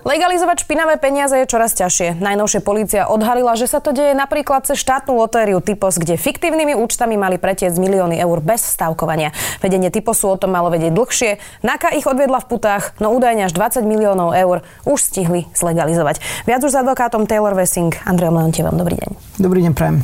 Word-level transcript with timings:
Legalizovať 0.00 0.64
špinavé 0.64 0.96
peniaze 0.96 1.36
je 1.36 1.44
čoraz 1.44 1.76
ťažšie. 1.76 2.24
Najnovšie 2.24 2.64
polícia 2.64 3.04
odhalila, 3.04 3.52
že 3.52 3.68
sa 3.68 3.84
to 3.84 3.92
deje 3.92 4.16
napríklad 4.16 4.64
cez 4.64 4.80
štátnu 4.80 5.12
lotériu 5.12 5.60
Typos, 5.60 6.00
kde 6.00 6.16
fiktívnymi 6.16 6.72
účtami 6.72 7.20
mali 7.20 7.36
pretiec 7.36 7.76
milióny 7.76 8.16
eur 8.16 8.40
bez 8.40 8.64
stavkovania. 8.64 9.36
Vedenie 9.60 9.92
Typosu 9.92 10.32
o 10.32 10.40
tom 10.40 10.56
malo 10.56 10.72
vedieť 10.72 10.96
dlhšie. 10.96 11.30
Naka 11.60 11.92
ich 11.92 12.08
odviedla 12.08 12.40
v 12.40 12.48
putách, 12.48 12.96
no 12.96 13.12
údajne 13.12 13.44
až 13.44 13.52
20 13.52 13.84
miliónov 13.84 14.32
eur 14.32 14.64
už 14.88 14.98
stihli 15.04 15.44
zlegalizovať. 15.52 16.24
Viac 16.48 16.64
už 16.64 16.72
s 16.72 16.80
advokátom 16.80 17.28
Taylor 17.28 17.52
Wessing. 17.52 17.92
Andrej 18.08 18.32
Leontievom, 18.32 18.80
dobrý 18.80 18.96
deň. 18.96 19.10
Dobrý 19.36 19.60
deň, 19.68 19.72
prajem. 19.76 20.00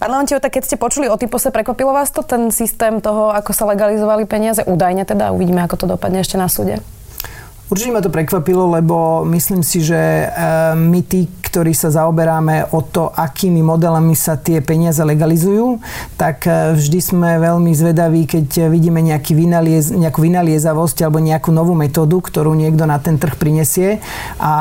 Pán 0.00 0.12
Leontiev, 0.16 0.40
tak 0.40 0.56
keď 0.56 0.64
ste 0.64 0.76
počuli 0.80 1.12
o 1.12 1.16
typose, 1.20 1.52
prekvapilo 1.52 1.92
vás 1.92 2.08
to 2.08 2.24
ten 2.24 2.48
systém 2.48 3.04
toho, 3.04 3.32
ako 3.36 3.52
sa 3.52 3.68
legalizovali 3.68 4.24
peniaze? 4.24 4.64
Údajne 4.64 5.04
teda, 5.04 5.32
uvidíme, 5.32 5.60
ako 5.60 5.76
to 5.76 5.86
dopadne 5.92 6.24
ešte 6.24 6.40
na 6.40 6.48
súde. 6.48 6.80
Určite 7.66 7.90
ma 7.90 7.98
to 7.98 8.14
prekvapilo, 8.14 8.70
lebo 8.78 9.26
myslím 9.26 9.66
si, 9.66 9.82
že 9.82 9.98
e, 9.98 10.26
my 10.78 11.02
tí, 11.02 11.26
ktorí 11.26 11.74
sa 11.74 11.90
zaoberáme 11.90 12.70
o 12.70 12.78
to, 12.78 13.10
akými 13.10 13.58
modelami 13.58 14.14
sa 14.14 14.38
tie 14.38 14.62
peniaze 14.62 15.02
legalizujú, 15.02 15.82
tak 16.14 16.46
e, 16.46 16.78
vždy 16.78 16.98
sme 17.02 17.42
veľmi 17.42 17.74
zvedaví, 17.74 18.30
keď 18.30 18.70
vidíme 18.70 19.02
nejaký 19.02 19.34
vynaliez, 19.34 19.90
nejakú 19.90 20.22
vynaliezavosť 20.22 21.10
alebo 21.10 21.18
nejakú 21.18 21.50
novú 21.50 21.74
metódu, 21.74 22.22
ktorú 22.22 22.54
niekto 22.54 22.86
na 22.86 23.02
ten 23.02 23.18
trh 23.18 23.34
prinesie. 23.34 23.98
A 24.38 24.54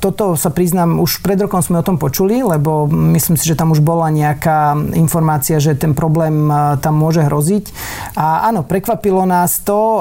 toto 0.00 0.32
sa 0.32 0.48
priznám, 0.48 1.04
už 1.04 1.20
pred 1.20 1.36
rokom 1.36 1.60
sme 1.60 1.84
o 1.84 1.84
tom 1.84 2.00
počuli, 2.00 2.40
lebo 2.40 2.88
myslím 2.88 3.36
si, 3.36 3.44
že 3.44 3.60
tam 3.60 3.76
už 3.76 3.84
bola 3.84 4.08
nejaká 4.08 4.72
informácia, 4.96 5.60
že 5.60 5.76
ten 5.76 5.92
problém 5.92 6.48
e, 6.48 6.80
tam 6.80 6.96
môže 6.96 7.28
hroziť. 7.28 7.76
A 8.16 8.48
áno, 8.48 8.64
prekvapilo 8.64 9.28
nás 9.28 9.60
to, 9.60 10.00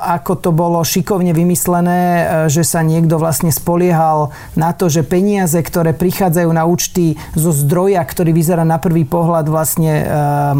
ako 0.00 0.38
to 0.38 0.54
bolo 0.54 0.78
šikovne 0.86 1.34
vymyslené 1.34 1.79
vysvetlené, 1.80 2.46
e, 2.46 2.52
že 2.52 2.62
sa 2.64 2.80
niekto 2.84 3.16
vlastne 3.16 3.50
spoliehal 3.50 4.32
na 4.56 4.72
to, 4.72 4.92
že 4.92 5.06
peniaze, 5.06 5.56
ktoré 5.56 5.96
prichádzajú 5.96 6.50
na 6.52 6.64
účty 6.68 7.16
zo 7.34 7.50
zdroja, 7.52 8.04
ktorý 8.04 8.30
vyzerá 8.36 8.64
na 8.64 8.78
prvý 8.78 9.08
pohľad 9.08 9.48
vlastne 9.48 9.92
um, 10.04 10.58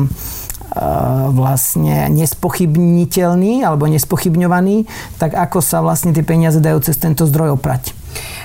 vlastne 1.34 2.06
nespochybniteľný 2.14 3.66
alebo 3.66 3.91
nespochybňovaný, 3.91 4.86
tak 5.18 5.34
ako 5.34 5.58
sa 5.58 5.82
vlastne 5.82 6.14
tie 6.14 6.22
peniaze 6.22 6.62
dajú 6.62 6.78
cez 6.78 6.94
tento 6.94 7.26
zdroj 7.26 7.58
oprať. 7.58 8.00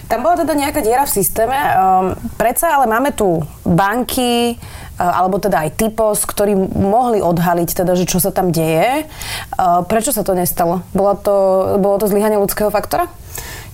Tam 0.05 0.21
bola 0.21 0.37
teda 0.37 0.53
nejaká 0.53 0.85
diera 0.85 1.03
v 1.03 1.15
systéme. 1.17 1.55
Um, 1.55 2.13
predsa 2.37 2.77
ale 2.77 2.85
máme 2.85 3.11
tu 3.11 3.41
banky, 3.65 4.55
alebo 4.95 5.43
teda 5.43 5.67
aj 5.67 5.75
typos, 5.75 6.23
ktorí 6.23 6.55
mohli 6.71 7.19
odhaliť 7.19 7.83
teda, 7.83 7.99
že 7.99 8.07
čo 8.07 8.23
sa 8.23 8.31
tam 8.31 8.55
deje. 8.55 9.03
Prečo 9.91 10.15
sa 10.15 10.23
to 10.23 10.31
nestalo? 10.31 10.87
Bolo 10.95 11.19
to, 11.19 11.35
bolo 11.83 11.99
to 11.99 12.07
zlyhanie 12.07 12.39
ľudského 12.39 12.71
faktora? 12.71 13.11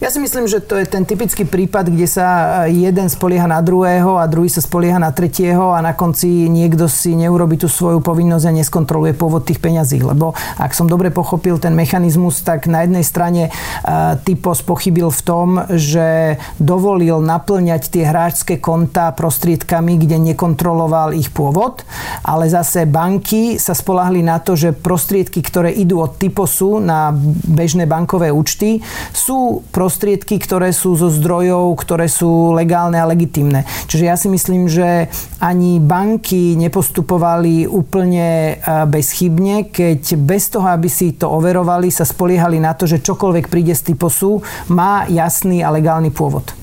Ja 0.02 0.09
si 0.09 0.17
myslím, 0.17 0.49
že 0.49 0.66
to 0.66 0.81
je 0.81 0.89
ten 0.89 1.05
typický 1.05 1.45
prípad, 1.45 1.94
kde 1.94 2.09
sa 2.09 2.25
eh, 2.66 2.73
jeden 2.73 3.05
spolieha 3.05 3.45
na 3.45 3.61
druhého 3.61 4.17
a 4.17 4.25
druhý 4.25 4.49
sa 4.49 4.57
spolieha 4.57 4.97
na 4.97 5.13
tretieho 5.13 5.77
a 5.77 5.77
na 5.77 5.94
konci 5.94 6.49
niekto 6.49 6.89
si 6.89 7.13
neurobi 7.13 7.61
tú 7.61 7.69
svoju 7.69 8.02
povinnosť 8.02 8.49
a 8.49 8.57
neskontroluje 8.57 9.13
pôvod 9.13 9.45
tých 9.45 9.61
peňazí. 9.61 10.02
Lebo 10.02 10.33
ak 10.57 10.73
som 10.73 10.89
dobre 10.89 11.13
pochopil 11.13 11.61
ten 11.61 11.77
mechanizmus, 11.77 12.41
tak 12.41 12.66
na 12.66 12.81
jednej 12.81 13.05
strane 13.05 13.53
uh, 13.53 14.17
Typos 14.25 14.66
pochybil 14.66 15.13
v 15.13 15.22
tom, 15.22 15.47
že 15.69 16.41
dovolil 16.57 17.22
naplňať 17.22 17.94
tie 17.94 18.02
hráčské 18.02 18.57
konta 18.57 19.13
prostriedkami, 19.13 20.02
kde 20.02 20.17
nekontroloval 20.33 21.13
ich 21.13 21.29
pôvod, 21.29 21.85
ale 22.25 22.49
zase 22.49 22.89
banky 22.89 23.61
sa 23.61 23.78
spolahli 23.78 24.25
na 24.25 24.41
to, 24.41 24.57
že 24.57 24.73
prostriedky, 24.73 25.45
ktoré 25.45 25.69
idú 25.69 26.01
od 26.01 26.17
Typosu 26.17 26.81
na 26.81 27.13
bežné 27.45 27.85
bankové 27.85 28.34
účty, 28.34 28.81
sú 29.13 29.61
prostriedky 29.69 29.91
prostriedky, 29.91 30.40
ktoré 30.40 30.72
sú 30.72 30.96
zo 30.96 31.12
zdrojov, 31.12 31.75
ktoré 31.75 32.07
sú 32.07 32.56
legálne 32.56 32.96
a 32.96 33.03
legitimné. 33.03 33.68
Čiže 33.91 34.07
ja 34.07 34.16
si 34.16 34.31
myslím, 34.31 34.72
že 34.72 35.12
ani 35.44 35.84
banky 35.84 36.56
nepostupovali 36.56 37.68
úplne 37.68 38.56
e, 38.56 38.88
bezchybne, 38.88 39.68
keď 39.68 40.16
bez 40.16 40.47
toho, 40.47 40.63
aby 40.72 40.88
si 40.88 41.19
to 41.19 41.28
overovali, 41.28 41.91
sa 41.91 42.07
spoliehali 42.07 42.56
na 42.63 42.72
to, 42.72 42.88
že 42.88 43.03
čokoľvek 43.03 43.52
príde 43.52 43.75
z 43.75 43.91
typosu, 43.91 44.40
má 44.72 45.03
jasný 45.12 45.59
a 45.59 45.68
legálny 45.68 46.08
pôvod. 46.08 46.60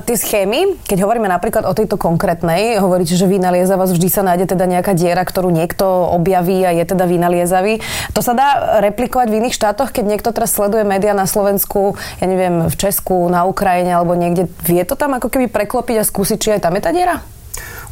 Tie 0.00 0.16
schémy, 0.16 0.80
keď 0.88 1.04
hovoríme 1.04 1.28
napríklad 1.28 1.68
o 1.68 1.76
tejto 1.76 2.00
konkrétnej, 2.00 2.80
hovoríte, 2.80 3.12
že 3.12 3.28
vynaliezava 3.28 3.84
vždy 3.84 4.08
sa 4.08 4.24
nájde 4.24 4.56
teda 4.56 4.64
nejaká 4.64 4.96
diera, 4.96 5.20
ktorú 5.20 5.52
niekto 5.52 5.84
objaví 6.16 6.64
a 6.64 6.72
je 6.72 6.84
teda 6.88 7.04
vynaliezavý. 7.04 7.84
To 8.16 8.24
sa 8.24 8.32
dá 8.32 8.48
replikovať 8.80 9.28
v 9.28 9.38
iných 9.44 9.56
štátoch, 9.56 9.92
keď 9.92 10.04
niekto 10.16 10.32
teraz 10.32 10.56
sleduje 10.56 10.88
médiá 10.88 11.12
na 11.12 11.28
Slovensku, 11.28 12.00
ja 12.22 12.26
neviem, 12.30 12.72
v 12.72 12.74
Česku, 12.78 13.28
na 13.28 13.44
Ukrajine 13.44 13.92
alebo 13.92 14.16
niekde. 14.16 14.48
Vie 14.64 14.80
to 14.88 14.96
tam 14.96 15.12
ako 15.12 15.28
keby 15.28 15.52
preklopiť 15.52 16.00
a 16.00 16.08
skúsiť, 16.08 16.38
či 16.40 16.48
aj 16.56 16.64
tam 16.64 16.76
je 16.78 16.82
tá 16.82 16.90
diera? 16.94 17.20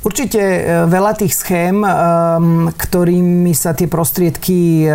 Určite 0.01 0.41
e, 0.41 0.61
veľa 0.89 1.13
tých 1.13 1.37
schém, 1.37 1.85
e, 1.85 1.91
ktorými 2.73 3.53
sa 3.53 3.77
tie 3.77 3.85
prostriedky 3.85 4.89
e, 4.89 4.91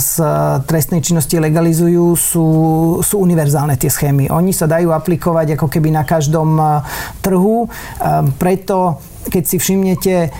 z 0.00 0.12
trestnej 0.64 1.04
činnosti 1.04 1.36
legalizujú, 1.36 2.16
sú, 2.16 2.48
sú 3.04 3.14
univerzálne 3.20 3.76
tie 3.76 3.92
schémy. 3.92 4.32
Oni 4.32 4.56
sa 4.56 4.64
dajú 4.64 4.88
aplikovať 4.88 5.52
ako 5.52 5.68
keby 5.68 5.92
na 5.92 6.02
každom 6.08 6.56
trhu. 7.20 7.68
Preto 8.40 8.96
keď 9.26 9.44
si 9.44 9.56
všimnete, 9.58 10.14
eh, 10.26 10.30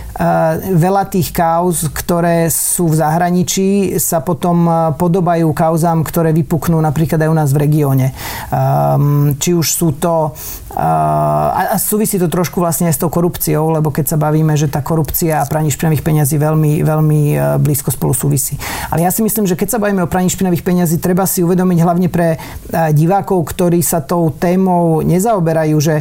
veľa 0.73 1.11
tých 1.11 1.35
kauz, 1.35 1.91
ktoré 1.91 2.47
sú 2.47 2.89
v 2.89 2.99
zahraničí, 2.99 3.99
sa 4.01 4.23
potom 4.23 4.65
eh, 4.65 4.75
podobajú 4.95 5.51
kauzám, 5.51 6.01
ktoré 6.07 6.31
vypuknú 6.31 6.79
napríklad 6.79 7.21
aj 7.21 7.29
u 7.29 7.35
nás 7.35 7.49
v 7.51 7.61
regióne. 7.67 8.07
Ehm, 8.49 9.35
či 9.37 9.51
už 9.51 9.67
sú 9.67 9.89
to... 9.99 10.33
Eh, 10.69 11.69
a 11.69 11.75
súvisí 11.77 12.17
to 12.17 12.31
trošku 12.31 12.61
vlastne 12.63 12.87
aj 12.89 12.95
s 12.97 13.01
tou 13.01 13.11
korupciou, 13.11 13.73
lebo 13.73 13.93
keď 13.93 14.15
sa 14.15 14.17
bavíme, 14.17 14.55
že 14.55 14.71
tá 14.71 14.81
korupcia 14.81 15.43
a 15.43 15.49
praní 15.49 15.69
špinavých 15.69 16.05
peňazí 16.05 16.35
veľmi, 16.39 16.81
veľmi 16.81 17.21
blízko 17.61 17.93
spolu 17.93 18.13
súvisí. 18.15 18.55
Ale 18.89 19.03
ja 19.03 19.11
si 19.11 19.21
myslím, 19.21 19.45
že 19.45 19.59
keď 19.59 19.75
sa 19.75 19.81
bavíme 19.81 20.05
o 20.05 20.11
praní 20.11 20.31
špinavých 20.31 20.63
peňazí, 20.65 20.97
treba 21.01 21.27
si 21.27 21.43
uvedomiť 21.43 21.79
hlavne 21.83 22.07
pre 22.07 22.39
divákov, 22.95 23.49
ktorí 23.49 23.81
sa 23.83 23.99
tou 23.99 24.31
témou 24.31 25.01
nezaoberajú, 25.03 25.77
že 25.81 25.95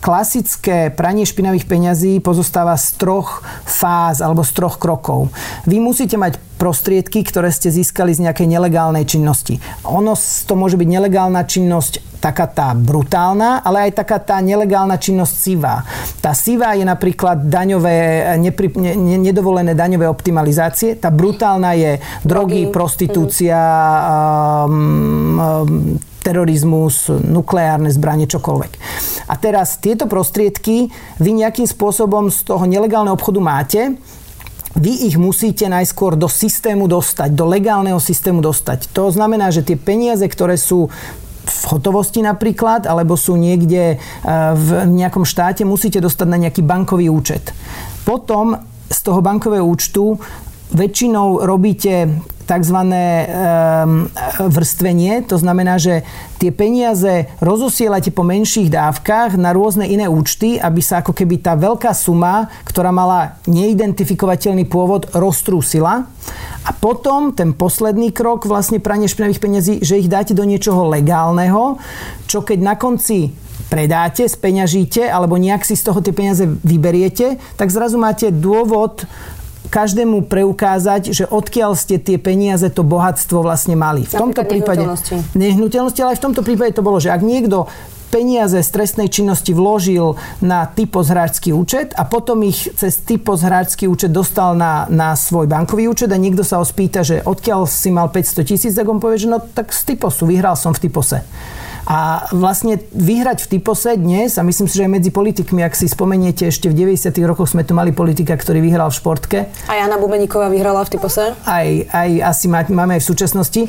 klasické 0.00 0.88
pranie 0.94 1.28
špinavých 1.28 1.68
peňazí 1.68 2.07
pozostáva 2.16 2.72
z 2.80 2.96
troch 2.96 3.44
fáz 3.68 4.24
alebo 4.24 4.40
z 4.40 4.56
troch 4.56 4.80
krokov. 4.80 5.28
Vy 5.68 5.76
musíte 5.84 6.16
mať 6.16 6.47
prostriedky, 6.58 7.22
ktoré 7.22 7.54
ste 7.54 7.70
získali 7.70 8.10
z 8.10 8.26
nejakej 8.26 8.50
nelegálnej 8.50 9.06
činnosti. 9.06 9.62
Ono 9.86 10.18
to 10.18 10.54
môže 10.58 10.74
byť 10.74 10.88
nelegálna 10.90 11.46
činnosť 11.46 12.18
taká 12.18 12.50
tá 12.50 12.74
brutálna, 12.74 13.62
ale 13.62 13.88
aj 13.88 14.02
taká 14.02 14.18
tá 14.18 14.42
nelegálna 14.42 14.98
činnosť 14.98 15.34
sivá. 15.38 15.86
Tá 16.18 16.34
sivá 16.34 16.74
je 16.74 16.82
napríklad 16.82 17.46
daňové, 17.46 18.26
nepri, 18.42 18.74
ne, 18.74 18.98
nedovolené 19.22 19.78
daňové 19.78 20.10
optimalizácie. 20.10 20.98
Tá 20.98 21.14
brutálna 21.14 21.78
je 21.78 22.02
drogy, 22.26 22.66
drogy 22.66 22.74
prostitúcia, 22.74 23.58
um, 24.66 25.38
um, 25.38 26.02
terorizmus, 26.26 27.08
nukleárne 27.08 27.88
zbranie, 27.94 28.26
čokoľvek. 28.26 28.72
A 29.30 29.34
teraz 29.38 29.78
tieto 29.78 30.10
prostriedky 30.10 30.90
vy 31.22 31.30
nejakým 31.38 31.64
spôsobom 31.64 32.28
z 32.28 32.42
toho 32.44 32.66
nelegálneho 32.66 33.14
obchodu 33.14 33.40
máte, 33.40 33.80
vy 34.76 35.08
ich 35.08 35.16
musíte 35.16 35.64
najskôr 35.64 36.18
do 36.18 36.28
systému 36.28 36.90
dostať, 36.90 37.32
do 37.32 37.48
legálneho 37.48 37.96
systému 37.96 38.44
dostať. 38.44 38.92
To 38.92 39.08
znamená, 39.08 39.48
že 39.48 39.64
tie 39.64 39.80
peniaze, 39.80 40.24
ktoré 40.28 40.60
sú 40.60 40.92
v 41.48 41.62
hotovosti 41.72 42.20
napríklad, 42.20 42.84
alebo 42.84 43.16
sú 43.16 43.40
niekde 43.40 43.96
e, 43.96 43.96
v 44.52 44.68
nejakom 44.84 45.24
štáte, 45.24 45.64
musíte 45.64 45.96
dostať 45.96 46.26
na 46.28 46.38
nejaký 46.44 46.60
bankový 46.60 47.08
účet. 47.08 47.56
Potom 48.04 48.60
z 48.88 48.98
toho 49.00 49.24
bankového 49.24 49.64
účtu 49.64 50.20
väčšinou 50.72 51.44
robíte 51.44 52.08
tzv. 52.48 52.78
Ehm, 52.80 54.08
vrstvenie. 54.40 55.20
To 55.28 55.36
znamená, 55.36 55.76
že 55.76 56.00
tie 56.40 56.48
peniaze 56.48 57.28
rozosielate 57.44 58.08
po 58.08 58.24
menších 58.24 58.72
dávkach 58.72 59.36
na 59.36 59.52
rôzne 59.52 59.84
iné 59.84 60.08
účty, 60.08 60.56
aby 60.56 60.80
sa 60.80 61.04
ako 61.04 61.12
keby 61.12 61.44
tá 61.44 61.52
veľká 61.60 61.92
suma, 61.92 62.48
ktorá 62.64 62.88
mala 62.88 63.36
neidentifikovateľný 63.44 64.64
pôvod, 64.64 65.12
roztrúsila. 65.12 66.08
A 66.64 66.70
potom 66.72 67.36
ten 67.36 67.52
posledný 67.52 68.16
krok 68.16 68.48
vlastne 68.48 68.80
pranie 68.80 69.08
špinavých 69.08 69.42
peniazí, 69.44 69.74
že 69.84 70.00
ich 70.00 70.08
dáte 70.08 70.32
do 70.32 70.48
niečoho 70.48 70.88
legálneho, 70.88 71.76
čo 72.24 72.40
keď 72.40 72.58
na 72.64 72.74
konci 72.80 73.32
predáte, 73.68 74.24
speňažíte 74.24 75.04
alebo 75.04 75.36
nejak 75.36 75.60
si 75.60 75.76
z 75.76 75.84
toho 75.84 76.00
tie 76.00 76.16
peniaze 76.16 76.48
vyberiete, 76.64 77.36
tak 77.60 77.68
zrazu 77.68 78.00
máte 78.00 78.32
dôvod 78.32 79.04
každému 79.68 80.26
preukázať, 80.26 81.12
že 81.12 81.24
odkiaľ 81.28 81.76
ste 81.76 82.00
tie 82.00 82.16
peniaze, 82.16 82.66
to 82.72 82.82
bohatstvo 82.82 83.44
vlastne 83.44 83.76
mali. 83.76 84.04
V 84.08 84.16
tomto 84.16 84.42
prípade 84.44 84.84
nehnuteľnosti, 85.36 86.00
ale 86.02 86.12
aj 86.16 86.18
v 86.18 86.24
tomto 86.24 86.42
prípade 86.42 86.74
to 86.74 86.82
bolo, 86.82 86.98
že 86.98 87.12
ak 87.12 87.22
niekto 87.22 87.68
peniaze 88.08 88.56
z 88.64 88.70
trestnej 88.72 89.12
činnosti 89.12 89.52
vložil 89.52 90.16
na 90.40 90.64
typos 90.64 91.12
hráčský 91.12 91.52
účet 91.52 91.92
a 91.92 92.08
potom 92.08 92.40
ich 92.40 92.72
cez 92.72 93.04
typos 93.04 93.44
hráčský 93.44 93.84
účet 93.84 94.08
dostal 94.08 94.56
na, 94.56 94.88
na 94.88 95.12
svoj 95.12 95.44
bankový 95.44 95.86
účet 95.92 96.08
a 96.08 96.16
niekto 96.16 96.40
sa 96.40 96.58
ho 96.58 96.64
spýta, 96.64 97.04
že 97.04 97.20
odkiaľ 97.20 97.68
si 97.68 97.92
mal 97.92 98.08
500 98.08 98.48
tisíc, 98.48 98.72
tak 98.72 98.88
on 98.88 98.98
povie, 98.98 99.20
že 99.20 99.28
no 99.28 99.38
tak 99.38 99.70
z 99.70 99.94
typosu, 99.94 100.24
vyhral 100.24 100.56
som 100.56 100.72
v 100.72 100.88
typose. 100.88 101.20
A 101.88 102.28
vlastne 102.36 102.76
vyhrať 102.92 103.48
v 103.48 103.56
typose 103.56 103.96
dnes, 103.96 104.36
a 104.36 104.44
myslím 104.44 104.68
si, 104.68 104.76
že 104.76 104.84
aj 104.84 104.92
medzi 104.92 105.08
politikmi, 105.08 105.64
ak 105.64 105.72
si 105.72 105.88
spomeniete, 105.88 106.44
ešte 106.52 106.68
v 106.68 106.84
90. 106.84 107.16
rokoch 107.24 107.48
sme 107.48 107.64
tu 107.64 107.72
mali 107.72 107.96
politika, 107.96 108.36
ktorý 108.36 108.60
vyhral 108.60 108.92
v 108.92 108.98
športke. 109.00 109.38
A 109.48 109.72
Jana 109.72 109.96
Bubeníková 109.96 110.52
vyhrala 110.52 110.84
v 110.84 110.92
typose? 110.92 111.32
Aj, 111.48 111.68
aj 111.88 112.10
asi 112.20 112.44
máme 112.52 113.00
aj 113.00 113.00
v 113.00 113.08
súčasnosti. 113.08 113.62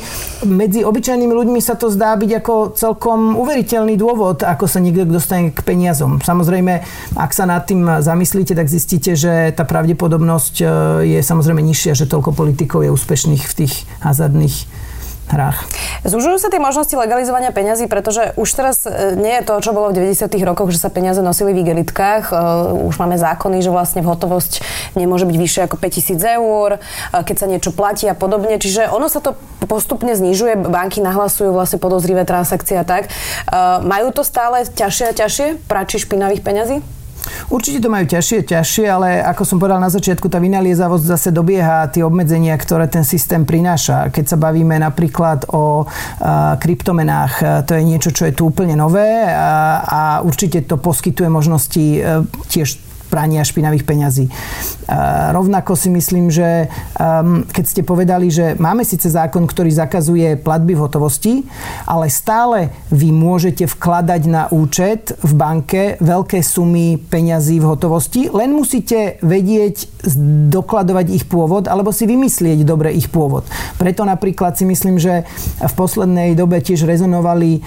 Medzi 0.44 0.84
obyčajnými 0.84 1.32
ľuďmi 1.32 1.64
sa 1.64 1.80
to 1.80 1.88
zdá 1.88 2.12
byť 2.20 2.44
ako 2.44 2.76
celkom 2.76 3.40
uveriteľný 3.40 3.96
dôvod, 3.96 4.44
ako 4.44 4.68
sa 4.68 4.84
niekto 4.84 5.08
dostane 5.08 5.56
k 5.56 5.64
peniazom. 5.64 6.20
Samozrejme, 6.20 6.84
ak 7.16 7.32
sa 7.32 7.48
nad 7.48 7.64
tým 7.64 8.04
zamyslíte, 8.04 8.52
tak 8.52 8.68
zistíte, 8.68 9.16
že 9.16 9.56
tá 9.56 9.64
pravdepodobnosť 9.64 10.56
e, 10.60 10.66
je 11.16 11.20
samozrejme 11.24 11.64
nižšia, 11.64 11.96
že 11.96 12.04
toľko 12.04 12.36
politikov 12.36 12.84
je 12.84 12.92
úspešných 12.92 13.48
v 13.48 13.54
tých 13.64 13.88
hazardných 14.04 14.89
hrách. 15.32 15.66
Zúžujú 16.04 16.42
sa 16.42 16.50
tie 16.50 16.62
možnosti 16.62 16.92
legalizovania 16.96 17.54
peňazí, 17.54 17.86
pretože 17.86 18.34
už 18.40 18.50
teraz 18.56 18.84
e, 18.84 19.16
nie 19.20 19.40
je 19.40 19.44
to, 19.46 19.54
čo 19.62 19.72
bolo 19.76 19.94
v 19.94 20.02
90. 20.02 20.32
rokoch, 20.46 20.74
že 20.74 20.82
sa 20.82 20.90
peniaze 20.90 21.20
nosili 21.22 21.54
v 21.54 21.62
igelitkách. 21.66 22.24
E, 22.30 22.34
už 22.90 22.96
máme 22.98 23.16
zákony, 23.20 23.62
že 23.62 23.72
vlastne 23.72 24.02
hotovosť 24.02 24.64
nemôže 24.98 25.30
byť 25.30 25.38
vyššie 25.38 25.62
ako 25.70 25.76
5000 25.78 26.38
eur, 26.42 26.70
e, 26.76 26.80
keď 27.24 27.36
sa 27.36 27.48
niečo 27.48 27.72
platí 27.72 28.10
a 28.10 28.16
podobne. 28.18 28.58
Čiže 28.58 28.90
ono 28.90 29.08
sa 29.08 29.22
to 29.22 29.38
postupne 29.70 30.12
znižuje, 30.12 30.58
banky 30.68 31.04
nahlasujú 31.04 31.54
vlastne 31.54 31.78
podozrivé 31.78 32.26
transakcie 32.26 32.80
a 32.80 32.88
tak. 32.88 33.12
Majú 33.86 34.16
to 34.16 34.26
stále 34.26 34.66
ťažšie 34.66 35.06
a 35.12 35.14
ťažšie 35.14 35.48
prači 35.68 36.02
špinavých 36.02 36.42
peňazí? 36.42 36.99
Určite 37.50 37.82
to 37.84 37.90
majú 37.90 38.06
ťažšie, 38.06 38.46
ťažšie, 38.46 38.86
ale 38.90 39.08
ako 39.24 39.44
som 39.46 39.58
povedal 39.58 39.82
na 39.82 39.92
začiatku, 39.92 40.30
tá 40.30 40.38
vynaliezavosť 40.38 41.06
zase 41.06 41.30
dobieha 41.34 41.90
tie 41.90 42.06
obmedzenia, 42.06 42.56
ktoré 42.58 42.86
ten 42.90 43.04
systém 43.08 43.44
prináša. 43.44 44.12
Keď 44.14 44.36
sa 44.36 44.38
bavíme 44.38 44.78
napríklad 44.78 45.50
o 45.54 45.86
a, 45.86 46.56
kryptomenách, 46.60 47.66
to 47.66 47.78
je 47.78 47.84
niečo, 47.84 48.10
čo 48.14 48.28
je 48.28 48.34
tu 48.36 48.50
úplne 48.50 48.76
nové 48.76 49.28
a, 49.30 49.84
a 49.84 50.02
určite 50.22 50.66
to 50.66 50.78
poskytuje 50.78 51.30
možnosti 51.30 51.86
a, 52.02 52.22
e, 52.22 52.48
tiež 52.50 52.89
prania 53.10 53.42
špinavých 53.42 53.84
peňazí. 53.84 54.26
Rovnako 55.34 55.74
si 55.74 55.90
myslím, 55.90 56.30
že 56.30 56.70
keď 57.50 57.66
ste 57.66 57.82
povedali, 57.82 58.30
že 58.30 58.54
máme 58.58 58.86
síce 58.86 59.10
zákon, 59.10 59.50
ktorý 59.50 59.74
zakazuje 59.74 60.38
platby 60.38 60.78
v 60.78 60.84
hotovosti, 60.86 61.34
ale 61.90 62.10
stále 62.14 62.70
vy 62.94 63.10
môžete 63.10 63.66
vkladať 63.66 64.22
na 64.30 64.46
účet 64.54 65.18
v 65.26 65.32
banke 65.34 65.82
veľké 66.00 66.42
sumy 66.46 67.02
peňazí 67.02 67.58
v 67.58 67.70
hotovosti, 67.70 68.30
len 68.30 68.54
musíte 68.54 69.18
vedieť 69.26 69.90
dokladovať 70.54 71.08
ich 71.12 71.26
pôvod 71.26 71.66
alebo 71.66 71.90
si 71.90 72.06
vymyslieť 72.06 72.62
dobre 72.64 72.94
ich 72.94 73.10
pôvod. 73.10 73.44
Preto 73.82 74.06
napríklad 74.06 74.56
si 74.56 74.70
myslím, 74.70 75.02
že 75.02 75.26
v 75.60 75.74
poslednej 75.74 76.38
dobe 76.38 76.62
tiež 76.62 76.86
rezonovali 76.86 77.62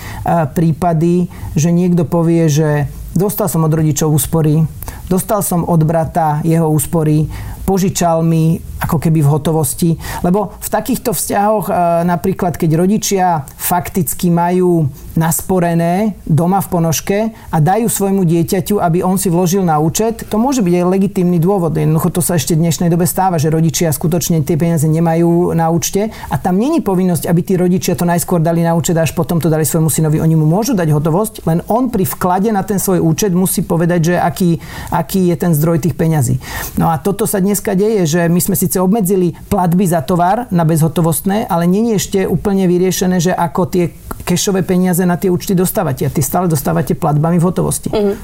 prípady, 0.55 1.27
že 1.59 1.75
niekto 1.75 2.07
povie, 2.07 2.47
že 2.47 2.87
dostal 3.13 3.49
som 3.49 3.65
od 3.65 3.73
rodičov 3.73 4.09
úspory, 4.09 4.65
Dostal 5.13 5.45
som 5.45 5.61
od 5.69 5.85
brata 5.85 6.41
jeho 6.41 6.73
úspory, 6.73 7.29
požičal 7.65 8.23
mi 8.27 8.61
ako 8.83 8.99
keby 8.99 9.23
v 9.23 9.31
hotovosti. 9.31 9.91
Lebo 10.27 10.59
v 10.59 10.69
takýchto 10.69 11.15
vzťahoch 11.15 11.71
e, 11.71 11.73
napríklad, 12.03 12.59
keď 12.59 12.71
rodičia 12.75 13.47
fakticky 13.47 14.29
majú 14.29 14.91
nasporené 15.15 16.17
doma 16.25 16.59
v 16.65 16.69
ponožke 16.73 17.19
a 17.53 17.57
dajú 17.61 17.87
svojmu 17.87 18.25
dieťaťu, 18.25 18.81
aby 18.81 19.05
on 19.05 19.21
si 19.21 19.29
vložil 19.29 19.61
na 19.63 19.77
účet, 19.77 20.25
to 20.27 20.41
môže 20.41 20.65
byť 20.65 20.75
aj 20.83 20.85
legitímny 20.89 21.37
dôvod. 21.37 21.77
Jednoducho 21.77 22.11
to 22.11 22.21
sa 22.25 22.41
ešte 22.41 22.57
v 22.57 22.65
dnešnej 22.65 22.89
dobe 22.89 23.05
stáva, 23.05 23.37
že 23.37 23.53
rodičia 23.53 23.93
skutočne 23.93 24.41
tie 24.43 24.57
peniaze 24.57 24.89
nemajú 24.89 25.53
na 25.53 25.69
účte 25.69 26.11
a 26.33 26.35
tam 26.41 26.57
není 26.57 26.81
povinnosť, 26.81 27.29
aby 27.29 27.41
tí 27.45 27.55
rodičia 27.61 27.93
to 27.95 28.09
najskôr 28.09 28.41
dali 28.41 28.65
na 28.65 28.73
účet 28.73 28.97
a 28.97 29.05
až 29.05 29.13
potom 29.13 29.37
to 29.37 29.53
dali 29.53 29.69
svojmu 29.69 29.93
synovi. 29.93 30.19
Oni 30.19 30.33
mu 30.33 30.49
môžu 30.49 30.73
dať 30.73 30.89
hotovosť, 30.91 31.35
len 31.45 31.61
on 31.69 31.93
pri 31.93 32.09
vklade 32.09 32.49
na 32.49 32.65
ten 32.65 32.81
svoj 32.81 33.05
účet 33.05 33.37
musí 33.37 33.61
povedať, 33.61 34.01
že 34.13 34.15
aký, 34.17 34.59
aký 34.89 35.29
je 35.29 35.37
ten 35.37 35.53
zdroj 35.53 35.85
tých 35.85 35.95
peňazí. 35.95 36.41
No 36.81 36.89
a 36.89 36.97
toto 36.97 37.29
sa 37.29 37.37
dneska 37.53 37.77
deje, 37.77 38.09
že 38.09 38.21
my 38.33 38.41
sme 38.41 38.57
síce 38.57 38.81
obmedzili 38.81 39.37
platby 39.53 39.85
za 39.85 40.01
tovar 40.01 40.49
na 40.49 40.65
bezhotovostné, 40.65 41.45
ale 41.53 41.69
nie 41.69 41.93
je 41.93 42.01
ešte 42.01 42.19
úplne 42.25 42.65
vyriešené, 42.65 43.21
že 43.21 43.37
ako 43.37 43.69
tie 43.69 43.85
kešové 44.25 44.65
peniaze 44.65 45.05
na 45.05 45.21
tie 45.21 45.29
účty 45.29 45.53
dostávate. 45.53 46.09
A 46.09 46.11
tie 46.11 46.25
stále 46.25 46.49
dostávate 46.49 46.97
platbami 46.97 47.37
v 47.37 47.45
hotovosti. 47.45 47.93
Mm-hmm. 47.93 48.15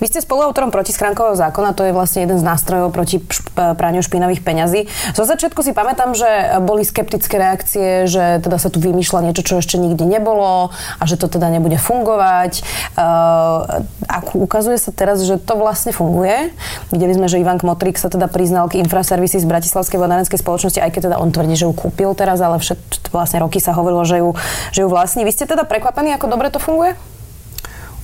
Vy 0.00 0.06
ste 0.08 0.24
spoluautorom 0.24 0.72
protischránkového 0.72 1.36
zákona, 1.36 1.76
to 1.76 1.84
je 1.84 1.92
vlastne 1.92 2.24
jeden 2.24 2.40
z 2.40 2.44
nástrojov 2.46 2.94
proti 2.94 3.20
praniu 3.52 4.00
špinavých 4.00 4.40
peňazí. 4.40 4.88
Zo 5.12 5.28
začiatku 5.28 5.60
si 5.60 5.76
pamätám, 5.76 6.16
že 6.16 6.62
boli 6.64 6.86
skeptické 6.86 7.36
reakcie, 7.36 8.08
že 8.08 8.40
teda 8.40 8.56
sa 8.56 8.72
tu 8.72 8.80
vymýšľa 8.80 9.28
niečo, 9.28 9.44
čo 9.44 9.60
ešte 9.60 9.76
nikdy 9.76 10.08
nebolo 10.08 10.72
a 10.72 11.02
že 11.04 11.20
to 11.20 11.28
teda 11.28 11.52
nebude 11.52 11.76
fungovať. 11.76 12.64
Uh, 12.96 13.84
a 14.08 14.16
ukazuje 14.32 14.78
sa 14.80 14.94
teraz, 14.94 15.26
že 15.26 15.36
to 15.42 15.58
vlastne 15.58 15.90
funguje. 15.90 16.54
Videli 16.94 17.12
sme, 17.18 17.26
že 17.26 17.42
Ivan 17.42 17.58
Kmotrik 17.58 17.98
sa 17.98 18.08
teda 18.08 18.30
priznal 18.30 18.70
k 18.70 18.77
infraservisy 18.78 19.42
z 19.42 19.46
Bratislavskej 19.46 19.98
vodárenskej 19.98 20.38
spoločnosti, 20.38 20.78
aj 20.78 20.90
keď 20.94 21.02
teda 21.10 21.16
on 21.18 21.34
tvrdí, 21.34 21.58
že 21.58 21.66
ju 21.66 21.74
kúpil 21.74 22.14
teraz, 22.14 22.38
ale 22.38 22.62
všet, 22.62 23.10
vlastne 23.10 23.42
roky 23.42 23.58
sa 23.58 23.74
hovorilo, 23.74 24.06
že 24.06 24.22
ju, 24.22 24.32
že 24.70 24.86
ju 24.86 24.88
vlastní. 24.88 25.26
Vy 25.26 25.34
ste 25.34 25.50
teda 25.50 25.66
prekvapení, 25.66 26.14
ako 26.14 26.26
dobre 26.30 26.48
to 26.48 26.62
funguje? 26.62 26.94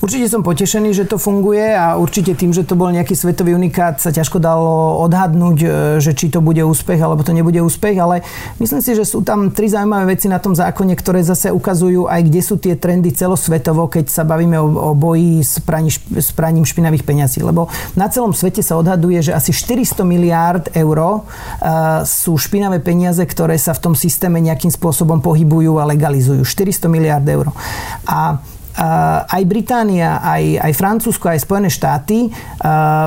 Určite 0.05 0.29
som 0.29 0.45
potešený, 0.45 0.93
že 0.93 1.09
to 1.09 1.17
funguje 1.17 1.65
a 1.73 1.97
určite 1.97 2.37
tým, 2.37 2.53
že 2.53 2.61
to 2.61 2.77
bol 2.77 2.93
nejaký 2.93 3.17
svetový 3.17 3.57
unikát, 3.57 3.97
sa 3.97 4.13
ťažko 4.13 4.37
dalo 4.37 5.01
odhadnúť, 5.01 5.57
e, 5.65 5.67
že 5.97 6.13
či 6.13 6.29
to 6.29 6.45
bude 6.45 6.61
úspech 6.61 7.01
alebo 7.01 7.25
to 7.25 7.33
nebude 7.33 7.57
úspech, 7.57 7.97
ale 7.97 8.21
myslím 8.61 8.85
si, 8.85 8.93
že 8.93 9.01
sú 9.01 9.25
tam 9.25 9.49
tri 9.49 9.65
zaujímavé 9.65 10.13
veci 10.13 10.29
na 10.29 10.37
tom 10.37 10.53
zákone, 10.53 10.93
ktoré 10.93 11.25
zase 11.25 11.49
ukazujú 11.49 12.05
aj 12.05 12.21
kde 12.21 12.41
sú 12.45 12.61
tie 12.61 12.77
trendy 12.77 13.17
celosvetovo, 13.17 13.89
keď 13.89 14.05
sa 14.13 14.21
bavíme 14.21 14.61
o, 14.61 14.69
o 14.69 14.91
boji 14.93 15.41
s, 15.41 15.57
praní, 15.57 15.89
s 15.97 16.29
praním 16.37 16.69
špinavých 16.69 17.01
peňazí. 17.01 17.41
Lebo 17.41 17.73
na 17.97 18.05
celom 18.05 18.29
svete 18.29 18.61
sa 18.61 18.77
odhaduje, 18.77 19.25
že 19.25 19.33
asi 19.33 19.57
400 19.57 20.05
miliárd 20.05 20.69
eur 20.77 20.97
uh, 21.01 21.17
sú 22.05 22.37
špinavé 22.37 22.77
peniaze, 22.77 23.25
ktoré 23.25 23.57
sa 23.57 23.73
v 23.73 23.89
tom 23.89 23.93
systéme 23.97 24.37
nejakým 24.37 24.69
spôsobom 24.69 25.17
pohybujú 25.17 25.81
a 25.81 25.89
legalizujú. 25.89 26.45
400 26.45 26.93
miliárd 26.93 27.25
eur. 27.25 27.49
A 28.05 28.37
aj 29.31 29.43
Británia, 29.47 30.19
aj, 30.19 30.59
aj 30.59 30.71
Francúzsko, 30.75 31.31
aj 31.31 31.43
Spojené 31.47 31.69
štáty 31.71 32.27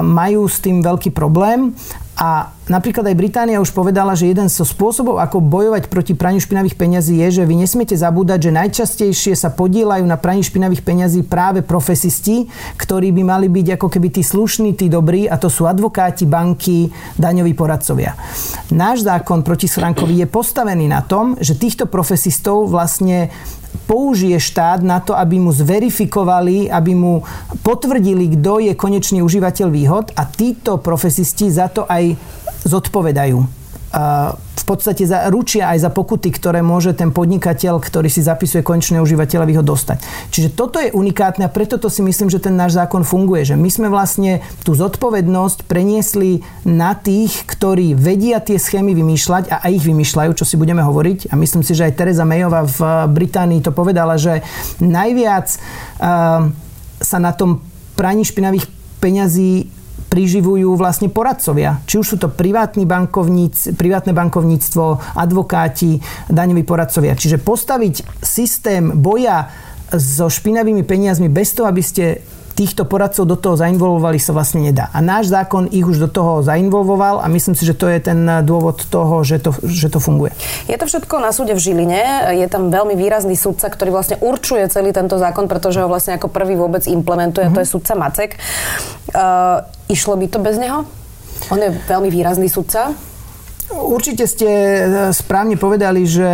majú 0.02 0.48
s 0.48 0.64
tým 0.64 0.80
veľký 0.80 1.12
problém 1.12 1.76
a 2.18 2.50
napríklad 2.66 3.06
aj 3.06 3.14
Británia 3.14 3.62
už 3.62 3.70
povedala, 3.70 4.18
že 4.18 4.26
jeden 4.26 4.50
zo 4.50 4.66
spôsobov, 4.66 5.22
ako 5.22 5.38
bojovať 5.38 5.86
proti 5.86 6.18
praniu 6.18 6.42
špinavých 6.42 6.74
peňazí 6.74 7.14
je, 7.14 7.38
že 7.38 7.46
vy 7.46 7.62
nesmiete 7.62 7.94
zabúdať, 7.94 8.50
že 8.50 8.56
najčastejšie 8.58 9.38
sa 9.38 9.54
podielajú 9.54 10.02
na 10.02 10.18
praní 10.18 10.42
špinavých 10.42 10.82
peňazí 10.82 11.22
práve 11.22 11.62
profesisti, 11.62 12.50
ktorí 12.74 13.14
by 13.14 13.22
mali 13.22 13.46
byť 13.46 13.78
ako 13.78 13.86
keby 13.86 14.10
tí 14.10 14.26
slušní, 14.26 14.74
tí 14.74 14.90
dobrí, 14.90 15.30
a 15.30 15.38
to 15.38 15.46
sú 15.46 15.70
advokáti, 15.70 16.26
banky, 16.26 16.90
daňoví 17.14 17.54
poradcovia. 17.54 18.18
Náš 18.74 19.06
zákon 19.06 19.46
proti 19.46 19.70
schránkovi 19.70 20.18
je 20.18 20.26
postavený 20.26 20.90
na 20.90 21.06
tom, 21.06 21.38
že 21.38 21.54
týchto 21.54 21.86
profesistov 21.86 22.66
vlastne 22.66 23.30
použije 23.86 24.40
štát 24.40 24.80
na 24.80 24.98
to, 25.02 25.12
aby 25.12 25.36
mu 25.38 25.52
zverifikovali, 25.52 26.72
aby 26.72 26.92
mu 26.94 27.22
potvrdili, 27.62 28.38
kto 28.38 28.64
je 28.64 28.72
konečný 28.72 29.20
užívateľ 29.22 29.68
výhod 29.68 30.06
a 30.16 30.26
títo 30.26 30.80
profesisti 30.80 31.52
za 31.52 31.68
to 31.68 31.84
aj 31.84 32.16
zodpovedajú 32.64 33.57
v 33.88 34.64
podstate 34.68 35.08
za, 35.08 35.32
ručia 35.32 35.72
aj 35.72 35.88
za 35.88 35.90
pokuty, 35.90 36.28
ktoré 36.28 36.60
môže 36.60 36.92
ten 36.92 37.08
podnikateľ, 37.08 37.80
ktorý 37.80 38.12
si 38.12 38.20
zapisuje 38.20 38.60
konečné 38.60 39.00
užívateľovi 39.00 39.56
ho 39.56 39.64
dostať. 39.64 40.04
Čiže 40.28 40.48
toto 40.52 40.76
je 40.76 40.92
unikátne 40.92 41.48
a 41.48 41.52
preto 41.52 41.80
to 41.80 41.88
si 41.88 42.04
myslím, 42.04 42.28
že 42.28 42.42
ten 42.42 42.52
náš 42.52 42.76
zákon 42.76 43.00
funguje. 43.00 43.48
Že 43.48 43.56
my 43.56 43.70
sme 43.72 43.88
vlastne 43.88 44.44
tú 44.60 44.76
zodpovednosť 44.76 45.64
preniesli 45.64 46.44
na 46.68 46.92
tých, 46.92 47.48
ktorí 47.48 47.96
vedia 47.96 48.44
tie 48.44 48.60
schémy 48.60 48.92
vymýšľať 48.92 49.48
a 49.48 49.64
aj 49.64 49.72
ich 49.72 49.84
vymýšľajú, 49.88 50.30
čo 50.36 50.44
si 50.44 50.60
budeme 50.60 50.84
hovoriť. 50.84 51.32
A 51.32 51.34
myslím 51.40 51.64
si, 51.64 51.72
že 51.72 51.88
aj 51.88 51.96
Teresa 51.96 52.28
Mayová 52.28 52.68
v 52.68 52.80
Británii 53.08 53.64
to 53.64 53.72
povedala, 53.72 54.20
že 54.20 54.44
najviac 54.84 55.48
uh, 55.48 56.52
sa 57.00 57.18
na 57.22 57.32
tom 57.32 57.64
praní 57.96 58.28
špinavých 58.28 58.68
peňazí 59.00 59.77
priživujú 60.08 60.74
vlastne 60.74 61.12
poradcovia. 61.12 61.84
Či 61.84 62.00
už 62.00 62.06
sú 62.06 62.16
to 62.16 62.32
privátny 62.32 62.88
bankovníc, 62.88 63.76
privátne 63.76 64.16
bankovníctvo, 64.16 65.16
advokáti, 65.16 66.00
daňoví 66.32 66.64
poradcovia. 66.64 67.14
Čiže 67.14 67.40
postaviť 67.40 68.24
systém 68.24 68.96
boja 68.96 69.52
so 69.92 70.28
špinavými 70.28 70.84
peniazmi 70.84 71.28
bez 71.32 71.56
toho, 71.56 71.68
aby 71.68 71.80
ste 71.84 72.20
týchto 72.58 72.82
poradcov 72.90 73.22
do 73.22 73.38
toho 73.38 73.54
zainvolvovali 73.54 74.18
sa 74.18 74.34
vlastne 74.34 74.66
nedá. 74.66 74.90
A 74.90 74.98
náš 74.98 75.30
zákon 75.30 75.70
ich 75.70 75.86
už 75.86 76.02
do 76.02 76.08
toho 76.10 76.42
zainvolvoval 76.42 77.22
a 77.22 77.30
myslím 77.30 77.54
si, 77.54 77.62
že 77.62 77.78
to 77.78 77.86
je 77.86 78.02
ten 78.02 78.18
dôvod 78.42 78.82
toho, 78.90 79.22
že 79.22 79.38
to, 79.38 79.54
že 79.62 79.86
to 79.86 80.02
funguje. 80.02 80.34
Je 80.66 80.74
to 80.74 80.90
všetko 80.90 81.22
na 81.22 81.30
súde 81.30 81.54
v 81.54 81.62
Žiline. 81.62 82.34
Je 82.34 82.46
tam 82.50 82.74
veľmi 82.74 82.98
výrazný 82.98 83.38
sudca, 83.38 83.70
ktorý 83.70 83.94
vlastne 83.94 84.18
určuje 84.18 84.66
celý 84.74 84.90
tento 84.90 85.22
zákon, 85.22 85.46
pretože 85.46 85.78
ho 85.78 85.86
vlastne 85.86 86.18
ako 86.18 86.34
prvý 86.34 86.58
vôbec 86.58 86.82
implementuje. 86.90 87.46
Mm-hmm. 87.46 87.54
To 87.54 87.62
je 87.62 87.68
sudca 87.70 87.94
Macek. 87.94 88.34
Uh, 89.14 89.62
išlo 89.88 90.16
by 90.16 90.26
to 90.28 90.38
bez 90.38 90.60
neho? 90.60 90.84
On 91.48 91.58
je 91.58 91.72
veľmi 91.88 92.12
výrazný 92.12 92.48
sudca. 92.48 92.92
Určite 93.68 94.24
ste 94.24 94.48
e, 94.48 94.82
správne 95.12 95.60
povedali, 95.60 96.08
že 96.08 96.24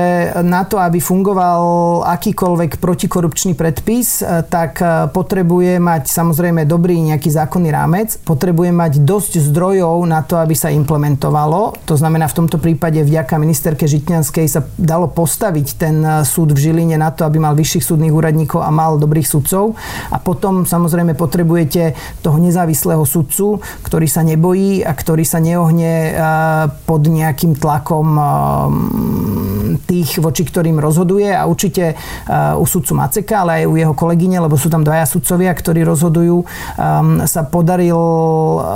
na 0.47 0.62
to, 0.62 0.79
aby 0.79 1.03
fungoval 1.03 2.07
akýkoľvek 2.07 2.79
protikorupčný 2.79 3.59
predpis, 3.59 4.23
e, 4.23 4.47
tak 4.47 4.79
e, 4.79 5.11
potrebuje 5.11 5.83
mať 5.83 6.14
samozrejme 6.14 6.62
dobrý 6.62 6.95
nejaký 7.03 7.35
zákonný 7.35 7.75
rámec, 7.75 8.14
potrebuje 8.23 8.71
mať 8.71 8.93
dosť 9.03 9.43
zdrojov 9.50 9.99
na 10.07 10.23
to, 10.23 10.38
aby 10.38 10.55
sa 10.55 10.71
implementovalo. 10.71 11.75
To 11.91 11.99
znamená, 11.99 12.31
v 12.31 12.38
tomto 12.38 12.62
prípade 12.62 13.03
vďaka 13.03 13.35
ministerke 13.35 13.91
Žitňanskej 13.91 14.47
sa 14.47 14.62
dalo 14.79 15.11
postaviť 15.11 15.67
ten 15.75 16.07
súd 16.23 16.55
v 16.55 16.71
Žiline 16.71 16.95
na 16.95 17.11
to, 17.11 17.26
aby 17.26 17.43
mal 17.43 17.59
vyšších 17.59 17.83
súdnych 17.83 18.14
úradníkov 18.14 18.62
a 18.62 18.71
mal 18.71 18.95
dobrých 18.95 19.26
sudcov. 19.26 19.75
A 20.14 20.23
potom 20.23 20.62
samozrejme 20.62 21.19
potrebujete 21.19 21.99
toho 22.23 22.38
nezávislého 22.38 23.03
sudcu, 23.03 23.59
ktorý 23.83 24.07
sa 24.07 24.23
nebojí 24.23 24.87
a 24.87 24.95
ktorý 24.95 25.26
sa 25.26 25.43
neohne 25.43 26.14
pod 26.87 27.03
ne 27.11 27.24
nejakým 27.25 27.57
tlakom 27.57 28.07
um, 28.14 28.23
tých, 29.88 30.21
voči 30.21 30.45
ktorým 30.45 30.76
rozhoduje 30.76 31.33
a 31.33 31.49
určite 31.49 31.97
uh, 31.97 32.61
u 32.61 32.64
sudcu 32.69 32.93
Maceka, 32.95 33.43
ale 33.43 33.64
aj 33.64 33.71
u 33.71 33.75
jeho 33.81 33.95
kolegyne, 33.97 34.38
lebo 34.45 34.61
sú 34.61 34.69
tam 34.69 34.85
dvaja 34.85 35.09
sudcovia, 35.09 35.57
ktorí 35.57 35.83
rozhodujú, 35.83 36.37
um, 36.45 37.25
sa 37.25 37.43
podaril, 37.49 37.99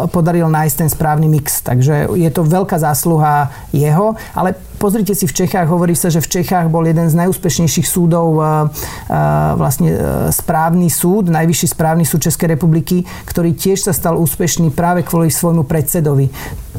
podaril 0.08 0.48
nájsť 0.48 0.76
ten 0.80 0.90
správny 0.90 1.28
mix. 1.28 1.60
Takže 1.60 2.08
je 2.16 2.30
to 2.32 2.42
veľká 2.42 2.80
zásluha 2.80 3.52
jeho, 3.70 4.16
ale 4.32 4.56
Pozrite 4.78 5.10
si 5.10 5.26
v 5.26 5.34
Čechách, 5.34 5.66
hovorí 5.66 5.98
sa, 5.98 6.06
že 6.06 6.22
v 6.22 6.38
Čechách 6.38 6.70
bol 6.70 6.86
jeden 6.86 7.10
z 7.10 7.18
najúspešnejších 7.18 7.82
súdov 7.82 8.38
uh, 8.38 8.70
uh, 8.70 9.58
vlastne 9.58 9.90
správny 10.30 10.86
súd, 10.86 11.34
najvyšší 11.34 11.74
správny 11.74 12.06
súd 12.06 12.22
Českej 12.22 12.54
republiky, 12.54 13.02
ktorý 13.26 13.58
tiež 13.58 13.90
sa 13.90 13.92
stal 13.92 14.14
úspešný 14.14 14.70
práve 14.70 15.02
kvôli 15.02 15.34
svojmu 15.34 15.66
predsedovi 15.66 16.30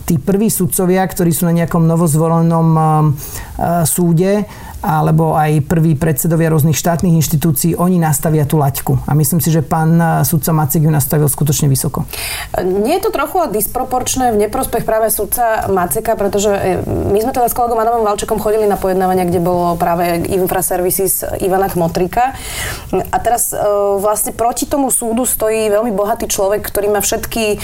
tí 0.05 0.21
prví 0.21 0.47
sudcovia, 0.49 1.05
ktorí 1.05 1.33
sú 1.33 1.49
na 1.49 1.53
nejakom 1.53 1.83
novozvolenom 1.85 2.67
um, 2.73 2.81
uh, 3.57 3.83
súde, 3.83 4.45
alebo 4.79 5.35
aj 5.35 5.67
prví 5.67 5.99
predsedovia 5.99 6.47
rôznych 6.55 6.77
štátnych 6.77 7.19
inštitúcií, 7.19 7.75
oni 7.75 7.99
nastavia 7.99 8.47
tú 8.47 8.55
laťku. 8.55 9.03
A 9.03 9.11
myslím 9.11 9.43
si, 9.43 9.51
že 9.51 9.59
pán 9.59 9.99
uh, 9.99 10.23
sudca 10.23 10.55
Macek 10.55 10.87
ju 10.87 10.91
nastavil 10.91 11.27
skutočne 11.27 11.67
vysoko. 11.67 12.07
Nie 12.63 12.99
je 12.99 13.07
to 13.07 13.11
trochu 13.11 13.43
disproporčné 13.51 14.31
v 14.31 14.47
neprospech 14.47 14.87
práve 14.87 15.11
sudca 15.11 15.67
Maceka, 15.67 16.15
pretože 16.15 16.51
e, 16.51 16.79
my 16.85 17.19
sme 17.19 17.35
teda 17.35 17.51
s 17.51 17.55
kolegom 17.55 17.75
Adamom 17.75 18.07
Valčekom 18.07 18.39
chodili 18.39 18.65
na 18.65 18.79
pojednávania, 18.79 19.27
kde 19.27 19.43
bolo 19.43 19.75
práve 19.75 20.23
Infraservices 20.31 21.27
Ivana 21.43 21.67
Kmotrika. 21.67 22.33
A 22.91 23.17
teraz 23.19 23.51
e, 23.51 23.59
vlastne 23.99 24.31
proti 24.31 24.65
tomu 24.65 24.89
súdu 24.89 25.27
stojí 25.27 25.67
veľmi 25.69 25.91
bohatý 25.91 26.31
človek, 26.31 26.63
ktorý 26.63 26.87
má 26.89 27.03
všetky 27.03 27.43
e, 27.53 27.57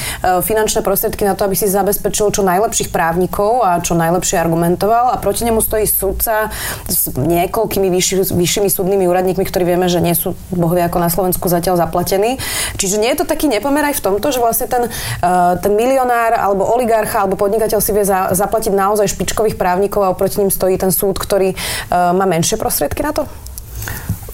finančné 0.44 0.84
prostriedky 0.84 1.24
na 1.24 1.34
to, 1.34 1.48
aby 1.48 1.56
si 1.56 1.72
zabezpečil 1.72 2.25
našiel 2.26 2.42
čo 2.42 2.50
najlepších 2.50 2.90
právnikov 2.90 3.62
a 3.62 3.78
čo 3.82 3.94
najlepšie 3.94 4.42
argumentoval 4.42 5.14
a 5.14 5.22
proti 5.22 5.46
nemu 5.46 5.62
stojí 5.62 5.86
sudca 5.86 6.50
s 6.90 7.14
niekoľkými 7.14 7.88
vyšší, 7.94 8.34
vyššími 8.34 8.70
súdnymi 8.70 9.06
úradníkmi, 9.06 9.46
ktorí 9.46 9.64
vieme, 9.66 9.86
že 9.86 10.02
nie 10.02 10.18
sú 10.18 10.34
bohvie 10.50 10.82
ako 10.82 10.98
na 10.98 11.10
Slovensku 11.14 11.46
zatiaľ 11.46 11.78
zaplatení. 11.78 12.42
Čiže 12.82 12.98
nie 12.98 13.14
je 13.14 13.22
to 13.22 13.30
taký 13.30 13.46
nepomer 13.46 13.86
aj 13.94 14.02
v 14.02 14.04
tomto, 14.10 14.34
že 14.34 14.42
vlastne 14.42 14.66
ten, 14.66 14.90
uh, 14.90 15.54
ten 15.62 15.74
milionár 15.78 16.34
alebo 16.34 16.66
oligarcha 16.66 17.22
alebo 17.22 17.38
podnikateľ 17.38 17.78
si 17.78 17.94
vie 17.94 18.02
za, 18.02 18.34
zaplatiť 18.34 18.74
naozaj 18.74 19.14
špičkových 19.14 19.60
právnikov 19.60 20.02
a 20.02 20.14
oproti 20.14 20.42
ním 20.42 20.50
stojí 20.50 20.82
ten 20.82 20.90
súd, 20.90 21.22
ktorý 21.22 21.54
uh, 21.54 22.10
má 22.18 22.26
menšie 22.26 22.58
prostriedky 22.58 23.06
na 23.06 23.14
to? 23.14 23.30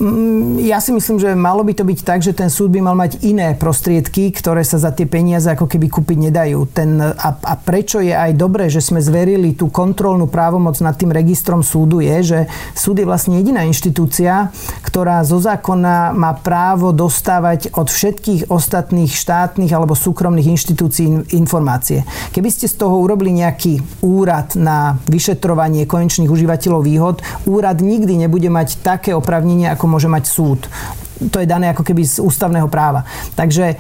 Mm, 0.02 0.58
ja 0.66 0.82
si 0.82 0.90
myslím, 0.90 1.22
že 1.22 1.38
malo 1.38 1.62
by 1.62 1.78
to 1.78 1.86
byť 1.86 2.00
tak, 2.02 2.26
že 2.26 2.34
ten 2.34 2.50
súd 2.50 2.74
by 2.74 2.82
mal 2.82 2.98
mať 2.98 3.22
iné 3.22 3.54
prostriedky, 3.54 4.34
ktoré 4.34 4.66
sa 4.66 4.82
za 4.82 4.90
tie 4.90 5.06
peniaze 5.06 5.46
ako 5.46 5.70
keby 5.70 5.94
kúpiť 5.94 6.18
nedajú. 6.18 6.66
Ten, 6.74 6.98
a, 6.98 7.30
a 7.38 7.54
prečo 7.62 8.02
je 8.02 8.10
aj 8.10 8.34
dobré, 8.34 8.66
že 8.66 8.82
sme 8.82 8.98
zverili 8.98 9.54
tú 9.54 9.70
kontrolnú 9.70 10.26
právomoc 10.26 10.74
nad 10.82 10.98
tým 10.98 11.14
registrom 11.14 11.62
súdu 11.62 12.02
je, 12.02 12.18
že 12.26 12.40
súd 12.74 12.98
je 12.98 13.06
vlastne 13.06 13.38
jediná 13.38 13.62
inštitúcia, 13.62 14.50
ktorá 14.82 15.22
zo 15.22 15.38
zákona 15.38 16.18
má 16.18 16.34
právo 16.34 16.90
dostávať 16.90 17.70
od 17.78 17.86
všetkých 17.86 18.50
ostatných 18.50 19.14
štátnych 19.14 19.70
alebo 19.70 19.94
súkromných 19.94 20.50
inštitúcií 20.50 21.38
informácie. 21.38 22.10
Keby 22.34 22.50
ste 22.50 22.66
z 22.66 22.74
toho 22.82 22.98
urobili 22.98 23.38
nejaký 23.38 24.02
úrad 24.02 24.58
na 24.58 24.98
vyšetrovanie 25.06 25.86
konečných 25.86 26.32
užívateľov 26.34 26.82
výhod, 26.82 27.22
úrad 27.46 27.86
nikdy 27.86 28.18
nebude 28.18 28.50
mať 28.50 28.82
také 28.82 29.14
opravnenie, 29.14 29.70
ako 29.70 29.91
môže 29.92 30.08
mať 30.08 30.24
súd. 30.24 30.72
To 31.20 31.38
je 31.38 31.46
dané 31.46 31.76
ako 31.76 31.84
keby 31.84 32.08
z 32.08 32.24
ústavného 32.24 32.72
práva. 32.72 33.04
Takže 33.36 33.76